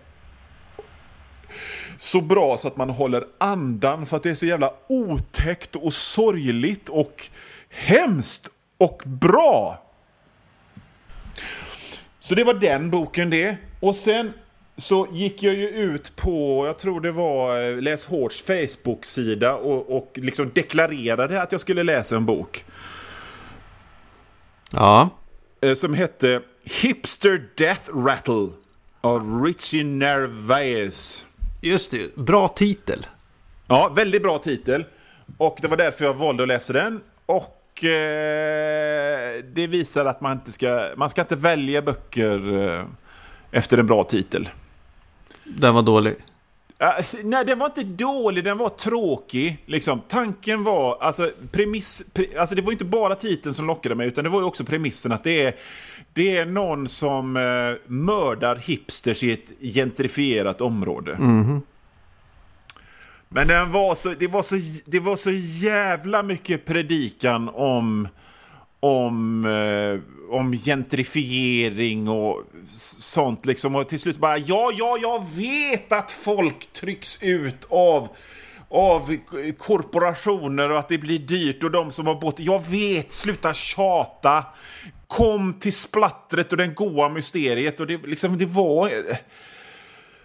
så 1.99 2.21
bra 2.21 2.59
så 2.59 2.69
att 2.69 2.77
man 2.77 2.91
håller 2.91 3.25
andan 3.39 4.07
för 4.07 4.17
att 4.17 4.23
det 4.23 4.31
är 4.31 4.35
så 4.35 4.47
jävla 4.47 4.73
otäckt 4.89 5.77
och 5.77 5.93
sorgligt 5.93 6.89
och 6.89 7.29
hemskt 7.71 8.51
och 8.79 9.03
bra. 9.05 9.83
Så 12.21 12.35
det 12.35 12.45
var 12.45 12.55
den 12.55 12.91
boken 12.91 13.31
det. 13.31 13.57
Och 13.81 13.97
sen 13.97 14.33
så 14.77 15.09
gick 15.13 15.43
jag 15.43 15.55
ju 15.55 15.69
ut 15.69 16.17
på, 16.17 16.67
jag 16.67 16.79
tror 16.79 17.01
det 17.01 17.13
var 17.13 17.63
eh, 17.63 17.77
Läs 17.83 18.05
Hårds 18.05 18.43
Facebook-sida 18.43 19.55
och, 19.57 19.97
och 19.97 20.11
liksom 20.15 20.51
deklarerade 20.55 21.43
att 21.43 21.53
jag 21.53 21.61
skulle 21.61 21.83
läsa 21.83 22.17
en 22.17 22.27
bok. 22.27 22.65
Ja, 24.71 25.09
eh, 25.61 25.75
Som 25.75 25.95
hette 25.95 26.43
Hipster 26.65 27.45
Death 27.57 27.91
Rattle 27.97 28.49
av 29.01 29.45
Richie 29.45 29.85
Nervaez. 29.85 31.27
just 31.61 31.91
det. 31.91 32.17
Bra 32.17 32.49
titel. 32.49 33.07
Ja, 33.69 33.93
väldigt 33.97 34.23
bra 34.23 34.39
titel. 34.39 34.85
Och 35.39 35.59
det 35.63 35.69
var 35.69 35.77
därför 35.77 36.05
jag 36.05 36.15
valde 36.15 36.43
att 36.43 36.49
läsa 36.49 36.73
den. 36.73 37.01
Och 37.27 37.56
eh, 37.85 39.45
det 39.53 39.67
visar 39.67 40.05
att 40.05 40.21
man 40.21 40.33
inte 40.33 40.53
ska, 40.53 40.91
man 40.97 41.11
ska 41.11 41.21
inte 41.21 41.37
välja 41.37 41.83
böcker 41.83 42.59
eh, 42.59 42.85
efter 43.51 43.79
en 43.79 43.87
bra 43.87 44.05
titel. 44.05 44.49
Den 45.45 45.75
var 45.75 45.83
dålig. 45.83 46.15
Nej, 47.25 47.45
den 47.45 47.59
var 47.59 47.67
inte 47.67 47.83
dålig, 47.83 48.45
den 48.45 48.59
var 48.59 48.69
tråkig. 48.69 49.63
Liksom. 49.67 50.01
Tanken 50.09 50.65
var, 50.65 50.99
alltså, 51.01 51.31
premiss, 51.53 52.03
pre, 52.13 52.27
alltså 52.39 52.55
det 52.55 52.63
var 52.63 52.73
inte 52.73 52.85
bara 52.85 53.15
titeln 53.15 53.55
som 53.55 53.67
lockade 53.67 53.95
mig, 53.95 54.09
utan 54.09 54.25
det 54.25 54.31
var 54.31 54.41
ju 54.41 54.47
också 54.47 54.65
premissen 54.65 55.13
att 55.13 55.25
det 55.25 55.43
är, 55.43 55.55
det 56.13 56.37
är 56.37 56.47
någon 56.47 56.89
som 56.89 57.37
eh, 57.37 57.43
mördar 57.87 58.57
hipsters 58.57 59.23
i 59.23 59.33
ett 59.33 59.75
gentrifierat 59.75 60.61
område. 60.61 61.17
Men 63.37 63.49
den 63.49 63.73
var 63.73 63.95
så, 63.95 64.09
det, 64.09 64.27
var 64.27 64.43
så, 64.43 64.61
det 64.85 65.01
var 65.01 65.17
så 65.17 65.31
jävla 65.33 66.23
mycket 66.23 66.65
predikan 66.65 67.49
om, 67.49 68.09
om, 68.81 69.45
eh, 69.45 70.35
om 70.35 70.53
gentrifiering 70.53 72.09
och 72.09 72.45
sånt. 72.99 73.47
Liksom. 73.47 73.75
Och 73.75 73.89
till 73.89 74.01
slut 74.01 74.19
bara, 74.19 74.39
ja, 74.39 74.73
ja, 74.75 74.99
jag 75.03 75.25
vet 75.37 75.93
att 75.93 76.11
folk 76.11 76.73
trycks 76.73 77.23
ut 77.23 77.67
av 77.69 78.09
av 78.69 79.17
korporationer 79.59 80.71
och 80.71 80.79
att 80.79 80.89
det 80.89 80.99
blir 80.99 81.19
dyrt 81.19 81.65
och 81.65 81.71
de 81.71 81.93
som 81.93 82.07
har 82.07 82.21
bott... 82.21 82.41
Jag 82.41 82.67
vet, 82.67 83.13
sluta 83.13 83.55
tjata! 83.55 84.45
Kom 85.07 85.55
till 85.61 85.73
splattret 85.73 86.53
och 86.53 86.59
den 86.59 86.75
goa 86.75 87.09
mysteriet 87.09 87.81
och 87.81 87.87
det, 87.87 88.07
liksom, 88.07 88.39
det 88.39 88.47
var... 88.47 88.91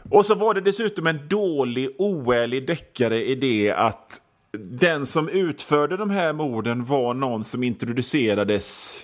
Och 0.10 0.26
så 0.26 0.36
var 0.36 0.54
det 0.54 0.62
dessutom 0.62 1.08
en 1.08 1.28
dålig, 1.28 1.90
oärlig 1.98 2.68
deckare 2.68 3.26
i 3.26 3.36
det 3.36 3.72
att 3.72 4.22
den 4.58 5.06
som 5.06 5.30
utförde 5.30 5.98
de 5.98 6.10
här 6.10 6.34
morden 6.34 6.86
var 6.86 7.14
någon 7.14 7.44
som 7.44 7.64
introducerades 7.64 9.00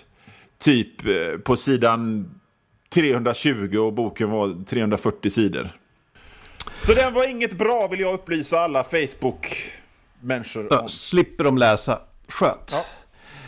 typ 0.59 1.05
eh, 1.05 1.37
på 1.43 1.55
sidan 1.55 2.31
320 2.89 3.77
och 3.77 3.93
boken 3.93 4.29
var 4.29 4.65
340 4.65 5.29
sidor. 5.29 5.69
Så 6.79 6.93
den 6.93 7.13
var 7.13 7.27
inget 7.27 7.57
bra 7.57 7.87
vill 7.87 7.99
jag 7.99 8.13
upplysa 8.13 8.59
alla 8.59 8.83
Facebook-människor 8.83 10.81
om. 10.81 10.89
slipper 10.89 11.43
de 11.43 11.57
läsa. 11.57 12.01
Skönt. 12.27 12.71
Ja. 12.71 12.85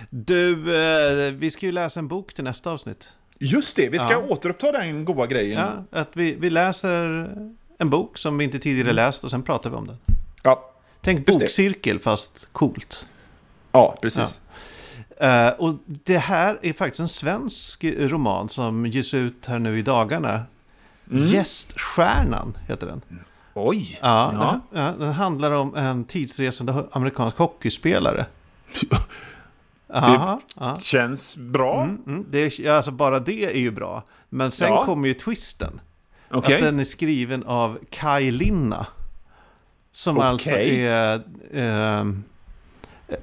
Du, 0.09 0.75
eh, 0.75 1.33
vi 1.33 1.51
ska 1.51 1.65
ju 1.65 1.71
läsa 1.71 1.99
en 1.99 2.07
bok 2.07 2.33
till 2.33 2.43
nästa 2.43 2.71
avsnitt. 2.71 3.07
Just 3.39 3.75
det, 3.75 3.89
vi 3.89 3.99
ska 3.99 4.11
Ja. 4.11 4.17
återuppta 4.29 4.71
den 4.71 5.05
goda 5.05 5.25
grejen. 5.27 5.59
Ja, 5.91 5.99
att 5.99 6.09
vi, 6.13 6.35
vi 6.35 6.49
läser 6.49 7.29
en 7.77 7.89
bok 7.89 8.17
som 8.17 8.37
vi 8.37 8.43
inte 8.43 8.59
tidigare 8.59 8.93
läst 8.93 9.23
och 9.23 9.29
sen 9.29 9.43
pratar 9.43 9.69
vi 9.69 9.75
om 9.75 9.87
den. 9.87 9.97
Ja, 10.43 10.65
Tänk 11.01 11.17
Just 11.27 11.39
det. 11.39 11.45
bokcirkel 11.45 11.99
fast 11.99 12.49
coolt. 12.51 13.05
ja 13.71 13.97
precis. 14.01 14.39
Eh, 15.17 15.49
och 15.49 15.75
det 15.85 16.17
här 16.17 16.57
är 16.61 16.73
faktiskt 16.73 16.99
en 16.99 17.07
svensk 17.07 17.83
roman 17.97 18.49
som 18.49 18.85
ges 18.85 19.13
ut 19.13 19.45
här 19.45 19.59
nu 19.59 19.79
i 19.79 19.81
dagarna. 19.81 20.41
Mm. 21.11 21.27
Gäststjärnan 21.27 22.57
heter 22.67 22.87
den. 22.87 23.01
Oj! 23.53 23.99
Ja, 24.01 24.31
Ja. 24.33 24.61
Den, 24.71 24.83
ja, 24.83 24.91
den 25.05 25.13
handlar 25.13 25.51
om 25.51 25.75
en 25.75 26.03
tidsresande 26.05 26.83
amerikansk 26.91 27.37
hockeyspelare. 27.37 28.25
Aha, 29.93 30.41
ja. 30.55 30.75
Känns 30.75 31.37
bra. 31.37 31.83
Mm, 31.83 32.01
mm, 32.07 32.25
det 32.29 32.59
är, 32.59 32.71
alltså 32.71 32.91
bara 32.91 33.19
det 33.19 33.45
är 33.45 33.59
ju 33.59 33.71
bra. 33.71 34.03
Men 34.29 34.51
sen 34.51 34.67
Ja. 34.67 34.85
kommer 34.85 35.07
ju 35.07 35.13
twisten. 35.13 35.81
Okej. 36.31 36.55
Att 36.55 36.61
den 36.61 36.79
är 36.79 36.83
skriven 36.83 37.43
av 37.43 37.79
Kai 37.89 38.31
Linna. 38.31 38.87
Som 39.91 40.17
Okej. 40.17 40.27
alltså 40.29 40.49
är... 40.49 41.21
ehm, 41.53 42.23
eh, 43.07 43.17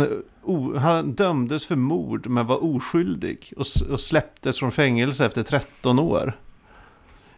eh, 0.00 0.06
o, 0.42 0.76
han 0.78 1.12
dömdes 1.12 1.66
för 1.66 1.76
mord 1.76 2.26
men 2.26 2.46
var 2.46 2.64
oskyldig. 2.64 3.52
Och, 3.56 3.66
och 3.92 4.00
släpptes 4.00 4.58
från 4.58 4.72
fängelse 4.72 5.26
efter 5.26 5.42
13 5.42 5.98
år. 5.98 6.38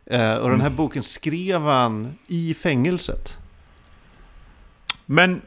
Eh, 0.06 0.34
och 0.34 0.50
den 0.50 0.60
här 0.60 0.70
boken 0.70 1.02
skrev 1.02 1.60
han 1.60 2.14
i 2.26 2.54
fängelset. 2.54 3.36
Men 5.06 5.40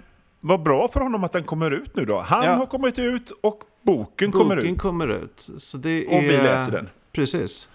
vad 0.48 0.64
bra 0.64 0.88
för 0.88 1.00
honom 1.00 1.24
att 1.24 1.32
den 1.32 1.43
kommer 1.43 1.72
ut 1.72 1.96
nu 1.96 2.06
då. 2.06 2.20
Han 2.22 2.46
Ja. 2.46 2.54
har 2.54 2.66
kommit 2.66 3.00
ut 3.00 3.32
och 3.41 3.64
boken, 3.82 4.32
kommer 4.32 4.56
Boken 4.56 4.74
ut. 4.74 4.80
kommer 4.82 5.08
ut. 5.08 5.50
Så 5.58 5.78
det 5.78 6.08
Och 6.08 6.14
är, 6.14 6.22
vi 6.22 6.38
läser 6.38 6.72
den. 6.72 6.89
Precis. 7.12 7.70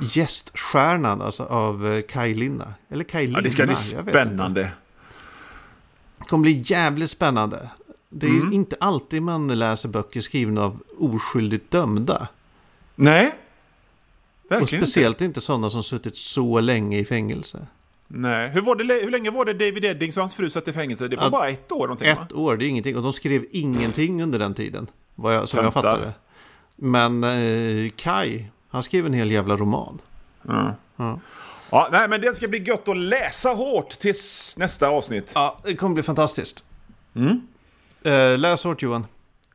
Gäststjärnan 0.00 1.22
alltså 1.22 1.42
av 1.44 1.86
eh, 1.92 2.02
Kai 2.02 2.34
Linna. 2.34 2.74
Eller 2.88 3.04
Kai 3.04 3.26
Linna. 3.26 3.38
Ja, 3.38 3.42
det 3.42 3.50
ska 3.50 3.62
bli 3.62 3.72
inte. 3.72 4.10
spännande. 4.10 4.70
Det 6.18 6.24
kommer 6.24 6.42
bli 6.42 6.62
jävligt 6.66 7.10
spännande. 7.10 7.70
Det 8.08 8.26
är 8.26 8.30
Mm. 8.30 8.52
inte 8.52 8.76
alltid 8.80 9.22
man 9.22 9.58
läser 9.58 9.88
böcker 9.88 10.20
skrivna 10.20 10.62
av 10.64 10.82
oskyldigt 10.98 11.70
dömda. 11.70 12.28
Nej. 12.94 13.26
Och 14.44 14.50
Verkligen 14.50 14.62
inte. 14.80 14.90
speciellt 14.90 15.20
inte 15.20 15.40
sådana 15.40 15.70
som 15.70 15.82
suttit 15.82 16.16
så 16.16 16.60
länge 16.60 16.98
i 16.98 17.04
fängelse. 17.04 17.66
Nej. 18.08 18.50
Hur, 18.50 18.60
var 18.60 18.76
det, 18.76 18.84
hur 18.94 19.10
länge 19.10 19.30
var 19.30 19.44
det 19.44 19.52
David 19.52 19.84
Eddings 19.84 20.16
och 20.16 20.20
hans 20.22 20.34
fru 20.34 20.50
satt 20.50 20.68
i 20.68 20.72
fängelse? 20.72 21.08
Det 21.08 21.16
var 21.16 21.24
Ja, 21.24 21.30
bara 21.30 21.48
ett 21.48 21.72
år 21.72 21.80
någonting 21.80 22.14
va? 22.16 22.22
Ett 22.26 22.32
år, 22.32 22.56
det 22.56 22.64
är 22.64 22.68
ingenting. 22.68 22.96
Och 22.96 23.02
de 23.02 23.12
skrev 23.12 23.44
ingenting 23.50 24.22
under 24.22 24.38
den 24.38 24.54
tiden. 24.54 24.86
Vad 25.14 25.34
jag, 25.34 25.48
som 25.48 25.64
jag 25.64 25.74
Töntar. 25.74 25.82
fattade. 25.92 26.12
Men 26.76 27.24
eh, 27.24 27.90
Kai, 27.96 28.44
han 28.68 28.82
skrev 28.82 29.06
en 29.06 29.12
hel 29.12 29.30
jävla 29.30 29.56
roman. 29.56 29.98
Ja. 30.42 30.74
Ja. 30.96 31.20
Ja, 31.70 31.88
nej, 31.92 32.08
men 32.08 32.20
den 32.20 32.34
ska 32.34 32.48
bli 32.48 32.62
gött 32.62 32.88
att 32.88 32.96
läsa 32.96 33.48
hårt 33.48 33.90
tills 33.90 34.54
nästa 34.58 34.88
avsnitt. 34.88 35.32
Ja, 35.34 35.58
det 35.64 35.74
kommer 35.76 35.94
bli 35.94 36.02
fantastiskt. 36.02 36.64
Mm. 37.14 37.40
Eh, 38.02 38.38
läs 38.38 38.64
hårt 38.64 38.82
Johan. 38.82 39.06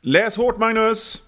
Läs 0.01 0.37
hårt 0.37 0.57
Magnus! 0.57 1.23